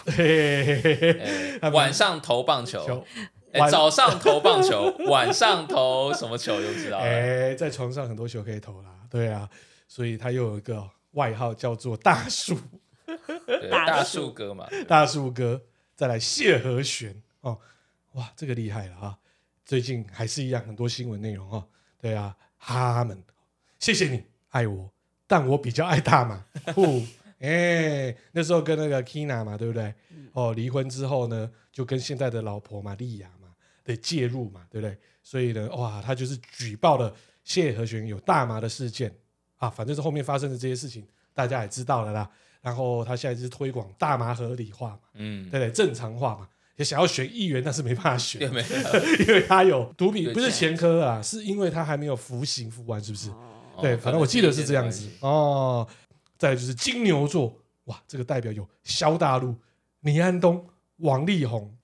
[1.72, 3.04] 晚上投棒球，
[3.70, 7.04] 早上投棒球， 晚上投什么球就知道了。
[7.04, 9.48] 哎，在床上很多球可以投啦，对啊，
[9.88, 12.56] 所以他又有一个外号叫做大树，
[13.70, 15.62] 大树哥嘛，大树哥。
[15.96, 17.56] 再来谢和弦哦，
[18.14, 19.16] 哇，这个厉害了啊！
[19.64, 21.64] 最近还是一样很多新闻内容哦，
[22.00, 23.22] 对啊，他们
[23.78, 24.90] 谢谢你爱我，
[25.28, 26.44] 但我比较爱大马。
[27.38, 29.94] 哎、欸，那时候跟那个 Kina 嘛，对不对？
[30.32, 33.43] 哦，离婚之后呢，就跟现在的老婆嘛，莉亚嘛，
[33.84, 34.96] 得介入嘛，对不对？
[35.22, 39.14] 所以呢，哇，他就是举报了谢和弦有大麻的事件
[39.58, 42.28] 啊，反正是后面发生的这些事情，大家也知道了啦。
[42.60, 45.70] 然后他现在就是推广大麻合理化嘛，嗯，对不对？
[45.70, 48.40] 正常化嘛，也想要选议员，但是没办法选，
[49.26, 53.28] 因为他有毒品，不是前科啊，是因为他还没有服刑服完，是不是？
[53.30, 55.86] 哦、对，反正我记得是这样子哦。
[56.38, 59.54] 再来就是金牛座，哇，这个代表有萧大陆、
[60.00, 60.66] 倪安东、
[60.98, 61.74] 王力宏。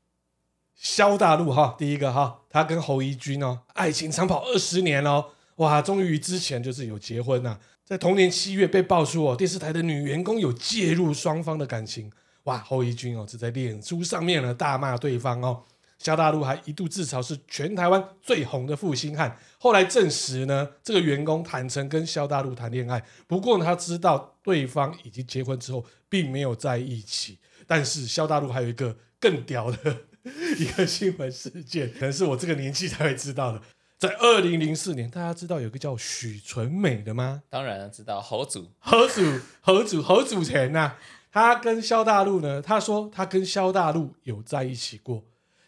[0.80, 12.10] 萧大陆哈，第一个哈，他跟侯怡君哦，爱情长跑二十年哦，哇，终于之前就是有结婚呐、在同年七月被爆出哦，电视台的女员工有介入双方的感情，
[12.44, 15.62] 哇，侯怡君哦，只在脸书上面呢大骂对方哦。
[15.98, 27.38] 萧大陆还一度自嘲是全台湾最红的负心汉，后来证实呢，这个员工坦诚跟萧大陆谈恋爱，不过呢，他知道对方已经结婚之后，并没有在一起。
[27.66, 29.94] 但是萧大陆还有一个更屌的
[30.58, 33.60] 一个新闻事件，可能是我这个年纪才会知道的。
[33.98, 37.42] 在二零零四年，大家知道有个叫许纯美的吗？
[37.50, 39.22] 当然知道，侯祖，侯祖，
[39.60, 40.94] 侯祖，侯祖贤呐，
[41.30, 45.22] 他跟萧大陆呢，他说他跟萧大陆有在一起过。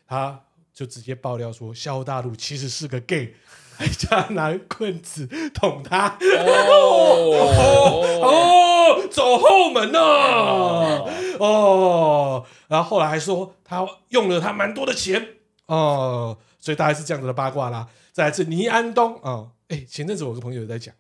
[0.07, 0.41] 他
[0.75, 3.35] 就直接爆料说，萧大陆其实是个 gay，
[3.77, 6.19] 还加拿棍子捅他。
[6.21, 11.05] 哦 哦，哦，走后门呢、啊？
[11.43, 15.27] 哦，然后后来还说他用了他蛮多的钱
[15.67, 17.89] 哦，所以大概是这样子的八卦啦。
[18.13, 20.95] 再来是倪安东啊，哎、哦，前阵子我有个朋友在讲，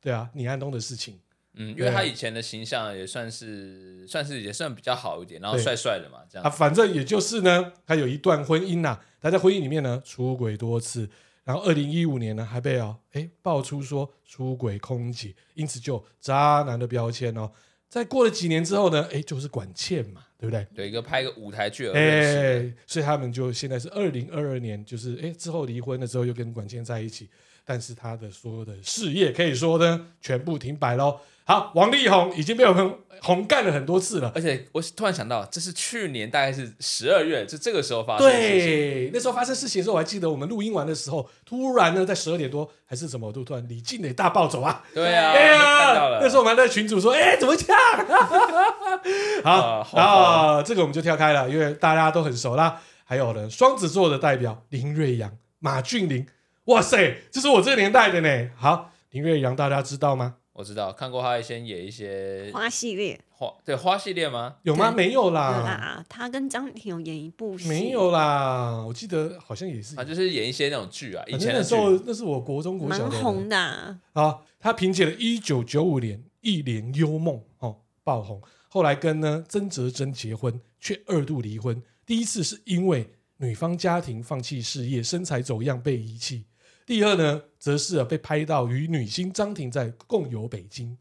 [0.00, 1.18] 对啊，倪安东的事情。
[1.54, 11.10] 嗯，因为他以前的形象也算是算是也算比较好一点，然后帅帅的嘛，这样啊，反正也就是呢，他有一段婚姻呐、啊，他在婚姻里面呢出轨多次，
[11.42, 17.50] 然后二零一五年呢还被哦哎爆出说出轨空姐，因此就渣男的标签哦。
[17.88, 20.66] 在过了几年之后呢，哎就是管倩嘛，对不对？
[20.74, 27.30] 有一个拍个舞台剧而已，哎，所以他们就现在是二零二二年，就是哎之后离婚了之后又跟管倩在一起，
[27.68, 31.20] 但是他的所有的事业可以说呢全部停摆喽。
[31.44, 38.60] 好，王力宏已经被我们红干了很多次了，而且我突然想到，这是去年大概是十二月，就这个时候发生的事情。
[38.60, 44.82] 对，那时候发生事情的时候，我还记得我们录音完的时候，突然呢，在十二点多还是什么，都突然李静蕾大暴走啊！
[44.94, 46.20] 对啊，哎呀，看到了。
[46.22, 47.80] 那时候我们还在群主说，哎，怎么这样？
[49.44, 52.80] 好，然后这个我们就跳开了，因为大家都很熟啦。
[53.04, 56.26] 还有呢，双子座的代表林瑞阳、马俊麟，
[56.68, 58.50] 哇塞，这是我这个年代的呢。
[58.54, 60.36] 好，林月阳大家知道吗？
[60.52, 64.56] 我知道，看过他先演一些花系列，花对花系列吗？
[64.64, 64.92] 有吗？
[64.94, 65.62] 没有啦。
[65.62, 68.84] 啦，他跟张庭有演一部戏，没有啦。
[68.86, 71.24] 我记得好像也是，他就是演一些那种剧啊。
[71.26, 73.98] 以前的时候，那是我国中国小蛮红的啊。
[74.12, 81.82] 啊，他凭借了一九九五年《一帘幽梦》哦爆红，后来跟呢曾哲珍结婚，却二度离婚。
[82.04, 83.08] 第一次是因为
[83.38, 86.44] 女方家庭放弃事业，身材走样被遗弃。
[86.88, 90.96] 第二呢，则是啊被拍到与女星张庭在共游北京，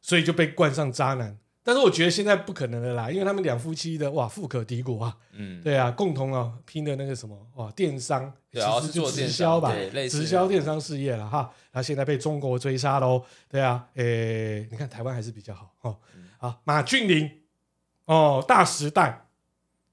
[0.00, 1.36] 所以就被冠上渣男。
[1.62, 9.74] 但是我觉得现在不可能的啦，因为他们两夫妻的哇富可敌国啊，嗯，对啊，共同啊拼的那个什么哇电商，其实就直销吧，
[10.08, 11.52] 直销电商事业了哈。
[11.70, 15.98] 然后现在被中国追杀喽，对啊，诶，你看台湾还是比较好哦。
[16.38, 17.30] 好，马俊麟
[18.06, 19.26] 哦，大时代，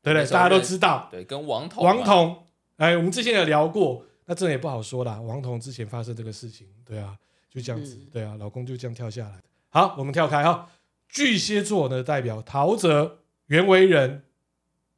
[0.02, 0.26] 对不对？
[0.32, 2.38] 大家都知道，对，跟王彤，王彤。
[2.78, 5.20] 哎，我们之前有聊过，那这也不好说啦。
[5.22, 7.18] 王彤之前发生这个事情，对啊，
[7.50, 9.42] 就这样子，嗯、对啊，老公就这样跳下来。
[9.70, 10.70] 好，我们跳开哈。
[11.10, 13.18] 巨蟹座呢，代表陶喆、
[13.48, 14.24] 袁惟仁、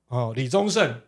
[0.07, 1.01] 哦，李宗盛、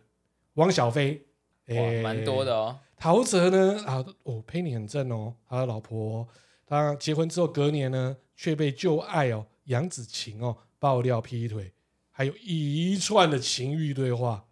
[0.54, 1.26] 汪小菲，
[1.68, 2.78] 哇，蛮多的哦。
[2.96, 6.28] 陶喆呢，啊，哦，佩妮很正哦，他的老婆、哦，
[6.66, 11.72] 他结婚之后隔年呢，却被旧爱哦杨子晴哦爆料劈腿，
[12.10, 14.44] 还有一串的情欲对话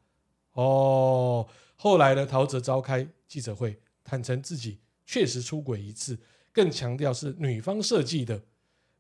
[0.53, 1.47] 哦。
[1.75, 6.19] 后来呢，陶喆召开记者会，坦承自己确实出轨一次，
[6.53, 8.43] 更强调是女方设计的。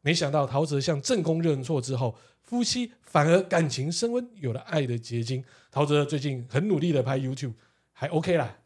[0.01, 5.45] 没想到陶喆向正宫认错之后，夫妻反而感情升温，有了爱的结晶。
[5.71, 7.55] 陶喆最近很努力的拍 YouTube，
[7.93, 8.57] 还 OK 啦。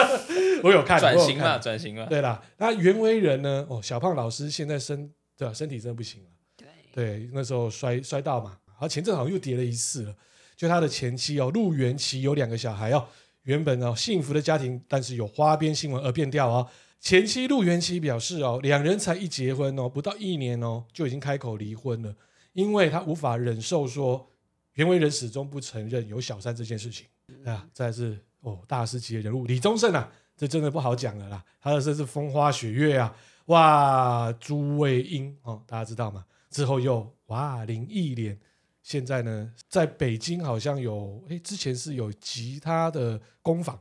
[0.62, 2.04] 我有看转型嘛，转型嘛。
[2.06, 3.66] 对啦，那袁惟仁呢？
[3.70, 5.54] 哦，小胖老师现在身对吧？
[5.54, 6.28] 身体真的不行了。
[6.56, 10.14] 对对，那时候摔摔到嘛，好前阵好像又跌了一次了。
[10.54, 13.08] 就他的前妻哦，陆元琪有两个小孩哦，
[13.44, 16.68] 原本哦幸福的家庭，但是有花边新闻而变调哦。
[17.00, 22.14] 前妻陆元琪表示：“哦，两人才一结婚哦，不到一年哦，就已经开口离婚了，
[22.54, 24.26] 因为他无法忍受说
[24.74, 27.06] 袁惟仁始终不承认有小三这件事情
[27.44, 27.68] 啊。
[27.74, 33.14] 再来是哦，大师级的人物李宗盛啊，这真的不好讲了啦，他的这是风花雪月啊，
[33.46, 36.24] 哇，朱卫英哦，大家知道吗？
[36.50, 38.38] 之后又哇林忆莲，
[38.84, 43.76] 现在呢，在北京好像有诶，之前是有吉他的工坊。”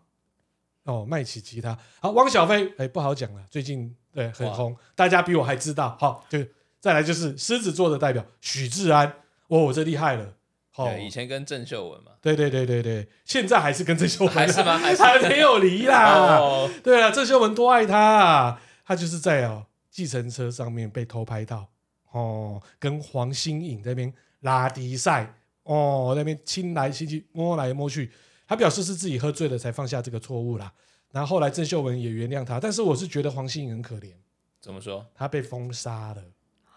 [0.85, 5.95] 哦，卖起吉他好，汪小菲哎，不好讲了，最近对很红，大家比我还知道。
[5.97, 6.39] 好，就
[6.81, 9.13] 再来就是狮子座的代表许志安，
[9.47, 10.33] 哦，这厉害了。
[10.71, 14.77] 好，以前跟郑秀文嘛，对对对对对，现在还是跟郑秀文，还是吗？
[14.77, 16.17] 还是还没有离啦。
[16.37, 21.69] 哦、对啊，郑秀文多爱他啊，他就是在哦计程车上面被偷拍到，
[22.11, 24.13] 哦，跟黄心颖那边
[24.43, 28.09] 拉迪赛，哦，那边亲来亲去，摸来摸去。
[28.47, 30.71] 他表示是自己喝醉了才放下这个错误啦，
[31.11, 34.11] 然后后来郑秀文也原谅他，但是我是觉得黄心颖很可怜。
[34.61, 35.05] 怎么说？
[35.15, 36.23] 他被封杀了，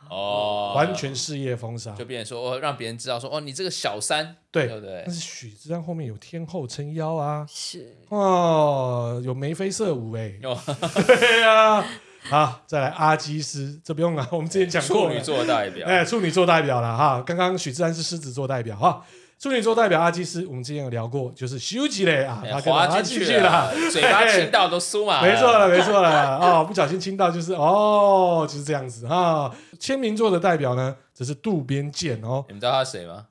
[0.09, 5.03] 哦，完全事业封杀，就变成说哦，让别人知道说哦，你这个小三，对，对不对？
[5.05, 7.97] 但是许志安后面有天后撑腰啊，是。
[8.09, 10.57] 哦，有眉飞色舞哎，哦、
[11.07, 11.87] 对呀、啊，
[12.29, 19.03] 好，再来阿基斯，这不用了，我们之前讲过，处女座代表，哎，处女座代表了哈，刚刚许志安是狮子座代表哈。
[19.39, 29.55] 处女座代表阿基斯，我们之前有聊过，就是休吉嘞啊，他滑进去了，嘴巴亲到都酥嘛，没错了，没错了，哦，不小心亲到就是哦，就是这样子哈。
[29.79, 33.27] 天秤座的代表呢，则是渡边健哦，你们知道他是谁吗？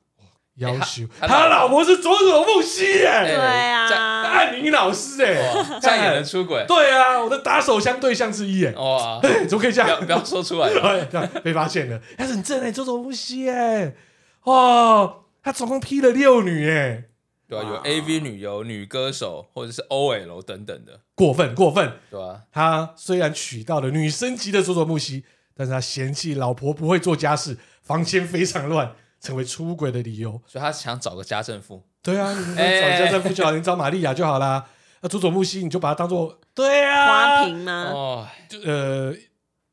[0.59, 3.87] 夭寿，他老婆是佐佐木希耶，对啊，
[4.23, 6.63] 暗影老师哎，这样也能出轨？
[6.67, 9.99] 对啊，我的打手枪对象之一哎，哇， 怎么可以这样？
[10.05, 10.69] 不要说出来，
[11.43, 13.95] 被发现了，他很正哎，佐佐木希耶，
[14.43, 15.21] 哦。
[15.45, 17.03] 他总共劈了六女哎，
[17.47, 25.23] 对啊，有 AV 女优、女歌手或者是 OL 等等的，过分过分，对啊，他虽然娶到了女生级的佐佐木希，
[25.55, 28.95] 但是他嫌弃老婆不会做家事，房间非常乱，
[29.25, 31.83] 成为出轨的理由，所以他想找个家政妇。
[32.01, 34.65] 对啊，你们找家政妇就好，你找玛利亚就好啦。
[35.01, 37.91] 那佐佐木希你就把他当做对啊花瓶吗？
[37.91, 39.13] 哦，就呃，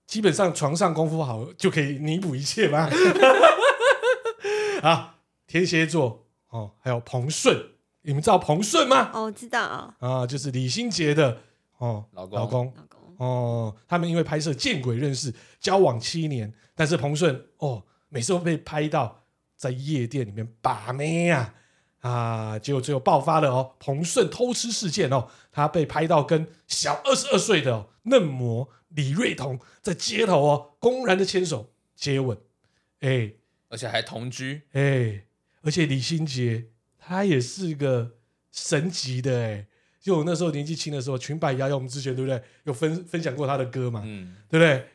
[0.06, 2.88] 基本上床上功夫好就可以弥补一切吧？
[4.82, 5.10] 好。
[5.44, 7.54] 天蝎座哦，还有彭顺，
[8.00, 9.10] 你们知道彭顺吗？
[9.12, 11.36] 哦，知道啊，就是李心洁的
[11.76, 15.30] 哦老公，老公，老公哦，他们因为拍摄《见鬼》认识，
[15.60, 19.21] 交往七年，但是彭顺哦，每次都被拍到
[19.62, 21.54] 在夜店里面把妹啊
[22.00, 32.36] 啊，结果最后爆发了哦，彭顺偷吃事件哦，他被拍到跟小二十二岁的、哦、嫩模李瑞彤在街头哦，公然的牵手接吻，
[33.02, 33.34] 哎，
[33.68, 35.26] 而且还同居，哎。
[35.62, 38.16] 而且李心洁她也是个
[38.50, 39.66] 神级的哎，
[40.00, 42.42] 就我那时候年纪轻的时候，裙摆鸭，我们之前对不对？
[42.64, 44.02] 有分分享过他的歌嘛？
[44.04, 44.88] 嗯，对不对？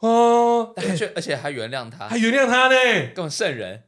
[0.00, 2.74] 哦，而且而且还原谅他，还原谅他呢，
[3.10, 3.84] 这种圣人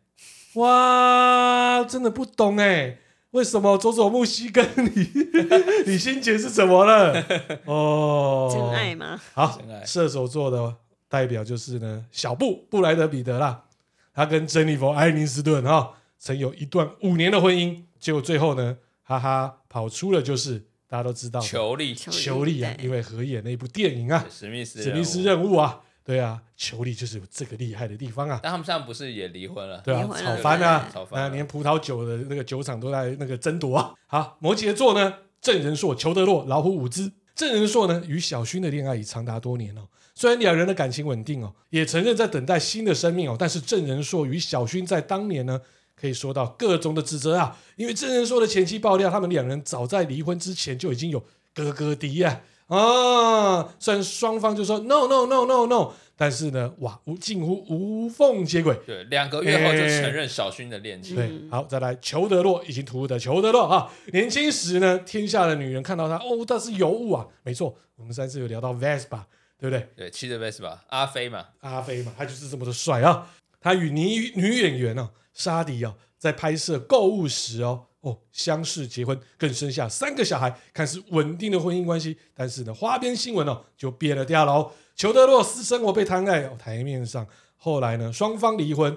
[0.55, 2.99] 哇，真的不懂哎，
[3.31, 5.09] 为什么佐佐木希跟李
[5.87, 7.25] 李心洁是怎么了？
[7.67, 9.21] 哦，真爱吗？
[9.35, 10.75] 好，射手座的
[11.09, 13.65] 代表就是呢，小布布莱德彼得啦，
[14.13, 15.95] 他跟珍妮佛艾尼斯顿哈。
[16.23, 25.81] 曾有一段五年的婚姻，结果最后呢，哈哈，跑出了就是大家都知道裘力，裘力啊，因为合演那部电影啊，史密斯史密斯任务啊，
[26.11, 28.41] 对啊，球力就是有这个厉害的地方啊。
[28.43, 29.81] 但他们现在不是也离婚了？
[29.83, 33.95] 对啊，吵翻啊，吵翻啊，连葡萄酒的那个酒厂都在那个争夺啊。
[34.09, 37.13] 好，摩羯座呢，郑仁硕、裘德洛、老虎伍兹。
[37.37, 39.83] 郑仁硕呢，与小薰的恋爱已长达多年哦，
[40.17, 45.61] 虽然两人的感情稳定哦，也承认在等待新的生命哦，但是郑仁硕与小薰在当年呢。
[45.95, 52.41] 可以说到各种的指责啊，因为证人说的前妻爆料，他们两人早在离婚之前就已经有哥哥弟啊
[52.71, 53.75] 啊！
[53.79, 58.79] 虽然双方就说 no no no no no，但是呢，哇，无近乎无缝接轨。
[58.87, 61.17] 对，两个月后就承认小薰的恋情。
[61.17, 69.25] 对，好，再来，裘德洛已经秃的裘德洛啊，年轻时呢，天下的女人看到他，哦，他是尤物啊，没错，我们上次有聊到 Vespa，
[69.59, 69.89] 对不对？
[69.97, 73.29] 对，骑着 Vespa，阿飞嘛，阿飞嘛，他就是这么的帅啊。
[73.61, 82.17] 他与女女演员哦，莎迪哦，在拍摄购物时哦哦相识结婚，更生下三个小孩，看似稳定的婚姻关系。
[82.35, 84.73] 但是呢，花边新闻哦就变了调了哦。
[84.97, 87.27] 裘德洛私生活被摊在台面上，
[87.57, 88.97] 后来呢，双方离婚，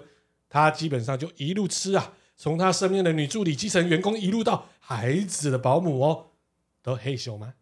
[0.49, 6.25] 他基本上就一路吃啊，从他身边的女助理、基层员工，一路到孩子的保姆哦，
[6.81, 7.53] 都嘿咻吗？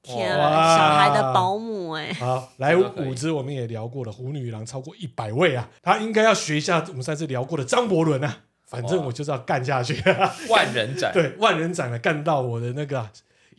[0.00, 2.12] 天啊，小孩的保姆哎、欸！
[2.14, 8.44] 好，来舞姿我们也聊过了，虎女郎超过一百位啊，他应该要学一下我们上次聊过的张伯伦啊。
[8.68, 10.00] 反正我就是要干下去，
[10.48, 13.10] 万人斩，对，万人斩了，干到我的那个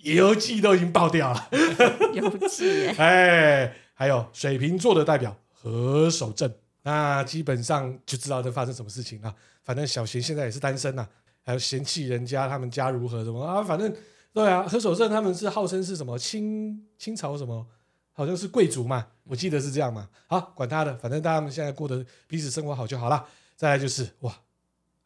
[0.04, 1.50] 游记都已经爆掉了。
[2.14, 6.54] 游记 哎，还有水瓶座的代表何守正，
[6.84, 9.36] 那基本上就知道这发生什么事情了。
[9.64, 11.08] 反正小贤现在也是单身呐，
[11.44, 13.94] 还有嫌弃人家他们家如何什么啊，反正。
[14.32, 17.66] 对啊，何守正他们是号称是什么清清朝什么，
[18.14, 20.08] 好像是贵族嘛，我记得是这样嘛。
[20.28, 23.26] 好，管他的，反正大家们现在过得彼此生活好就好了。
[23.56, 24.32] 再来就是哇，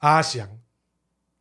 [0.04, 0.60] 阿翔，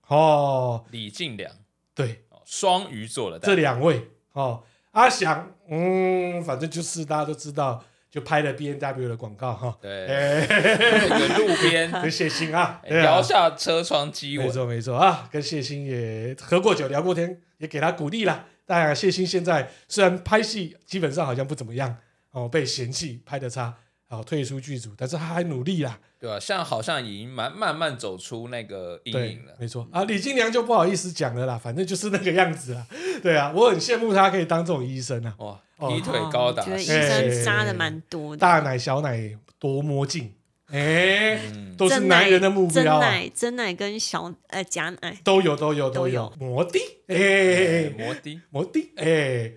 [0.06, 1.52] 哦，李进良，
[1.96, 4.10] 对，双鱼座的这两位。
[4.34, 7.84] 哦，阿翔，嗯，反正就是大家都知道。
[8.08, 10.06] 就拍了 B N W 的广告哈，对，
[10.46, 11.90] 跟路边。
[12.02, 14.94] 跟谢忻啊，摇下车窗激吻，没错没错。
[14.94, 18.44] 啊，跟谢忻也喝过酒聊过天，也给他鼓励了。
[18.66, 21.96] 当然，谢忻现在虽然拍戏基本上好像不怎么样
[22.32, 23.78] 哦，被嫌弃拍的差，
[24.12, 25.98] 哦退出剧组，但是他还努力啦。
[26.20, 29.54] 对啊，像好像已经慢慢慢走出那个阴影了。
[29.58, 32.86] 没错啊，李金良就不好意思讲了啦，反正就是那个样子啦。
[33.22, 35.34] 对啊，我很羡慕他可以当这种医生啊。
[35.38, 38.40] 哇，劈腿高达，觉得医生杀的蛮多的。
[38.40, 40.34] 大奶小奶多魔镜，
[40.66, 41.40] 哎，
[41.78, 42.74] 都是男人的目标。
[42.74, 46.32] 真奶、真奶跟小呃假奶都有，都有，都有。
[46.38, 49.52] 摩的，哎，摩的，摩的，哎。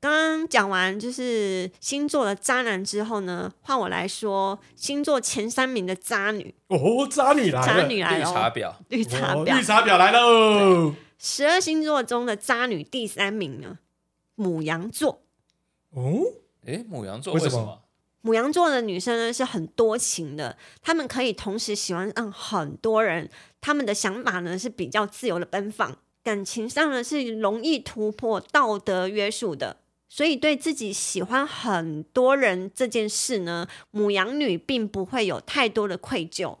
[0.00, 10.94] 刚刚讲完就是星座的渣男之后呢，换我来说星座前三名的渣女哦，渣女来了，渣女来了，绿茶婊， 绿茶婊，绿茶婊来喽！
[11.18, 13.78] 十二星座中的渣女第三名呢，
[14.36, 15.22] 母羊座。
[15.90, 16.22] 哦，
[16.64, 17.82] 哎，母羊座为什么？
[18.20, 23.28] 母羊座的女生呢是很多情的，她们可以同时喜欢上很多人，
[23.60, 29.78] 她们的想法呢是比较自由的奔放，感情上呢是容易突破道德约束的。
[30.10, 36.56] 所以，对自己喜欢很多人这件事呢，母羊女并不会有太多的愧疚，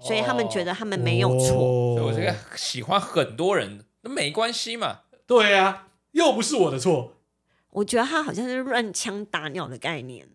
[0.00, 1.56] 所以他们觉得他们没有错。
[1.56, 5.02] 哦、我这个喜欢很多人，那没关系嘛？
[5.26, 7.14] 对啊，又不是我的错。
[7.70, 10.28] 我觉得他好像是乱枪打鸟的概念，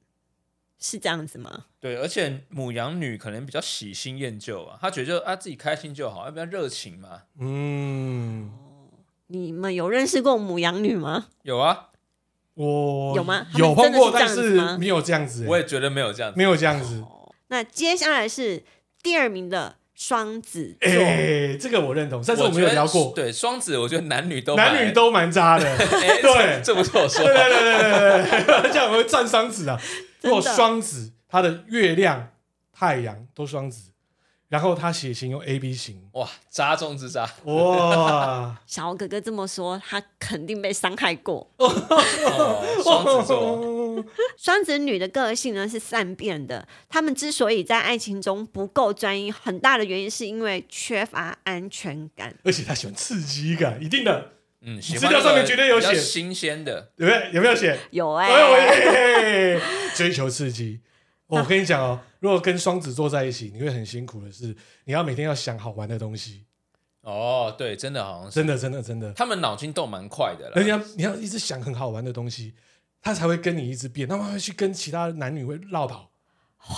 [0.79, 1.65] 是这样子吗？
[1.81, 7.23] 对，而且母羊女可能比较喜新厌旧啊，她觉得啊自己开心就好，要比较热情嘛。
[7.39, 8.51] 嗯，
[9.27, 11.27] 你们有认识过母羊女吗？
[11.43, 11.89] 有啊。
[12.61, 13.47] 我有吗？
[13.55, 15.45] 有碰过，但是没有这样子。
[15.47, 16.99] 我也觉得没有这样子，没有这样子。
[16.99, 18.63] 哦、那接下来是
[19.01, 22.23] 第二名的双子座，哎，这个我认同。
[22.23, 25.65] 上次我们有聊过，对双子，我觉得男女都男女都蛮渣的。
[25.77, 27.25] 对，这不是我说。
[27.25, 29.79] 对对对对对对，这样我会占双子啊。
[30.21, 32.29] 如果双子，他的月亮、
[32.71, 33.90] 太阳都双子。
[34.51, 38.59] 然后他血型用 A B 型，哇，渣中之渣，哇！
[38.67, 41.49] 小哥哥这么说，他肯定被伤害过。
[41.55, 41.69] 哦、
[42.83, 54.33] 双子座，双子女的个性呢是善变的，他们之所以在爱情中不够专一，很大的原因是因为缺乏安全感，而且他喜欢刺激感，一定的。
[54.63, 57.31] 嗯，资料上面绝对有写新鲜的，对不对？
[57.31, 57.79] 有没有写？
[57.91, 59.61] 有哎、欸，
[59.95, 60.81] 追求刺激。
[61.31, 64.53] 我跟你讲哦，如果跟双子座在一起，你会很辛苦的是，
[64.83, 66.45] 你要每天要想好玩的东西。
[67.01, 69.13] 哦，对，真的好像是真的，真的，真的。
[69.13, 70.53] 他们脑筋动蛮快的啦。
[70.55, 72.53] 人家你要一直想很好玩的东西，
[73.01, 76.11] 他才会跟你一直变，他们会去跟其他男女会绕跑。
[76.69, 76.77] 哇，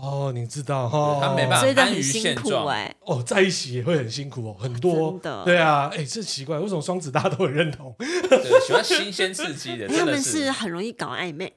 [0.00, 1.18] 哦，你知道哈？
[1.20, 2.94] 他没办法安于现状哎。
[3.00, 5.18] 哦，在一起也会很辛苦哦，很多。
[5.44, 7.94] 对啊，哎，这奇怪，为什么双子大家都很认同？
[7.98, 11.52] 对，喜欢新鲜刺激的， 他们是很容易搞暧昧，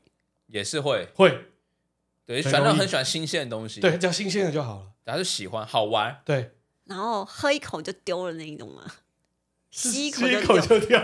[0.48, 1.52] 也是会会。
[2.26, 4.86] 对，喜欢那种很喜欢新鲜的东西，对，只要新鲜的就好了。
[5.04, 6.52] 然后就喜欢好玩，对。
[6.86, 8.84] 然后喝一口就丢了那一种嘛，
[9.70, 10.28] 吸一口
[10.60, 10.98] 就丢，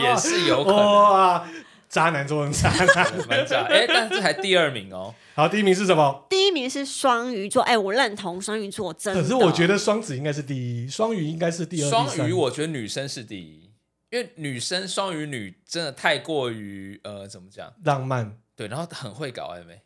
[0.00, 0.76] 也是有可能。
[0.76, 1.48] 哇，
[1.88, 3.62] 渣男做成渣男，蛮渣。
[3.68, 5.14] 哎，但这还第二名哦。
[5.34, 6.26] 好，第一名是什么？
[6.28, 7.62] 第一名是双鱼座。
[7.62, 9.22] 哎，我认同双鱼座，真的。
[9.22, 11.88] 可是我觉得双子应该是第一，双鱼应该是第二。
[11.90, 13.70] 双鱼，我觉得女生是第一，
[14.10, 17.72] 因为女生双鱼女真的太过于呃，怎么讲？
[17.84, 18.38] 浪漫。
[18.54, 19.80] 对，然后很会搞暧昧。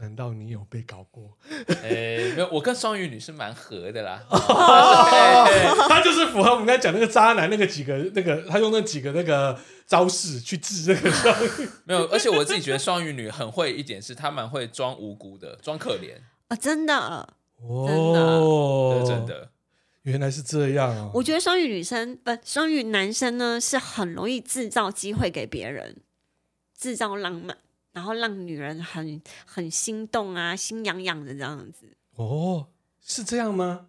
[0.00, 1.36] 难道你有被搞过？
[1.68, 4.22] 哎、欸，没有，我跟双鱼女是蛮合的啦。
[4.30, 11.68] 他就是符合我们刚才讲那个渣男那个几个那个，他用那几个那个招式去治那个双鱼。
[11.84, 16.14] 没有，而且我自己觉得双鱼女很会一点，是她蛮会装无辜的，装可怜
[16.48, 17.28] 啊，真的，
[17.62, 19.50] 哦，真的，真的，
[20.02, 21.10] 原来是这样啊。
[21.12, 25.98] 我觉得双鱼女生不，双鱼男生呢是很容易制造机会给别人，
[26.78, 27.58] 制造浪漫。
[27.92, 31.86] 然后让女人很很心动啊，心痒痒的这样子。
[32.14, 32.68] 哦，
[33.00, 33.88] 是这样吗？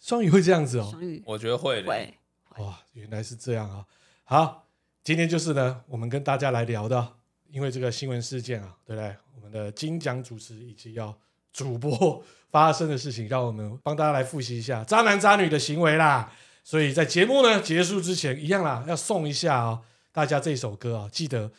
[0.00, 0.88] 双鱼会这样子哦。
[0.90, 1.88] 双鱼，我觉得会的。
[1.88, 2.14] 会。
[2.58, 3.84] 哇，原来是这样啊！
[4.24, 4.66] 好，
[5.04, 7.16] 今天就是呢，我们跟大家来聊的，
[7.50, 9.14] 因为这个新闻事件啊，对不对？
[9.36, 11.16] 我们的金奖主持以及要
[11.52, 16.32] 主播发生的事情，让我们帮大家来复习一下渣男渣女的行为啦。
[16.64, 21.52] 所以在节目呢结束之前，一样啦，要送一下啊、哦，大家这首歌啊，记得。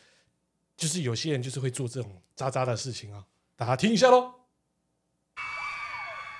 [0.80, 3.22] 就是有些人就是会做这种渣渣的事情啊，
[3.58, 4.32] 大家听一下喽。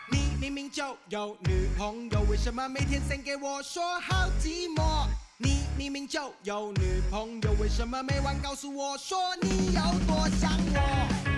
[0.10, 5.08] 你明明就有女朋友，为什么每天先给我说好寂寞？
[5.38, 10.80] 你明明就有女朋友，为什么每晚告诉我说你有多想我？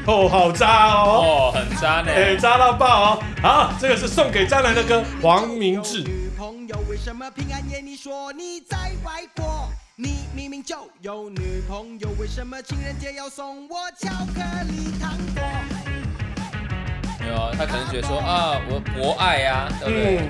[0.06, 3.24] 哦，好渣哦，哦，很渣呢，哎，渣到爆哦！
[3.42, 6.04] 好，这个是送给渣男的歌，黄明志。
[6.52, 9.70] 女朋友为什么平安夜你说你在外国？
[9.96, 15.44] 你明明就有女朋友，为什么情人节要送我巧克力糖果？
[17.22, 20.30] 没有啊，他可能觉得说啊，我博爱呀，对不对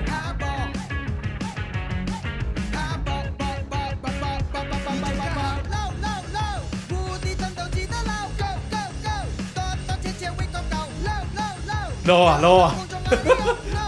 [12.04, 12.74] ？low 啊 low 啊，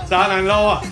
[0.08, 0.82] 渣男 low 啊！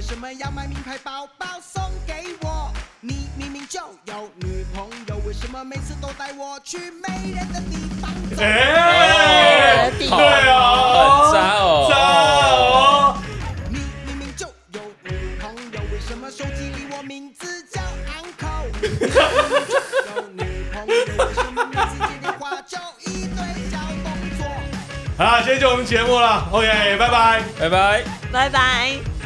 [0.00, 2.72] 为什么要买名牌包包送给我？
[3.02, 8.10] 你明明就有女朋友，为什么每次都带我去没人的地方？
[8.38, 11.96] 哎，对哦，很渣哦，渣
[12.56, 13.18] 哦！
[13.68, 18.72] 你明明就有女朋友，为什么手机里我名字叫 Uncle？
[18.80, 18.96] 你明
[19.50, 19.76] 明就
[20.16, 20.94] 有女朋友，
[21.26, 24.48] 为什么每次接电话就一堆小动作？
[25.18, 29.19] 好，今天就我们节目了，OK，拜拜，拜拜，拜拜。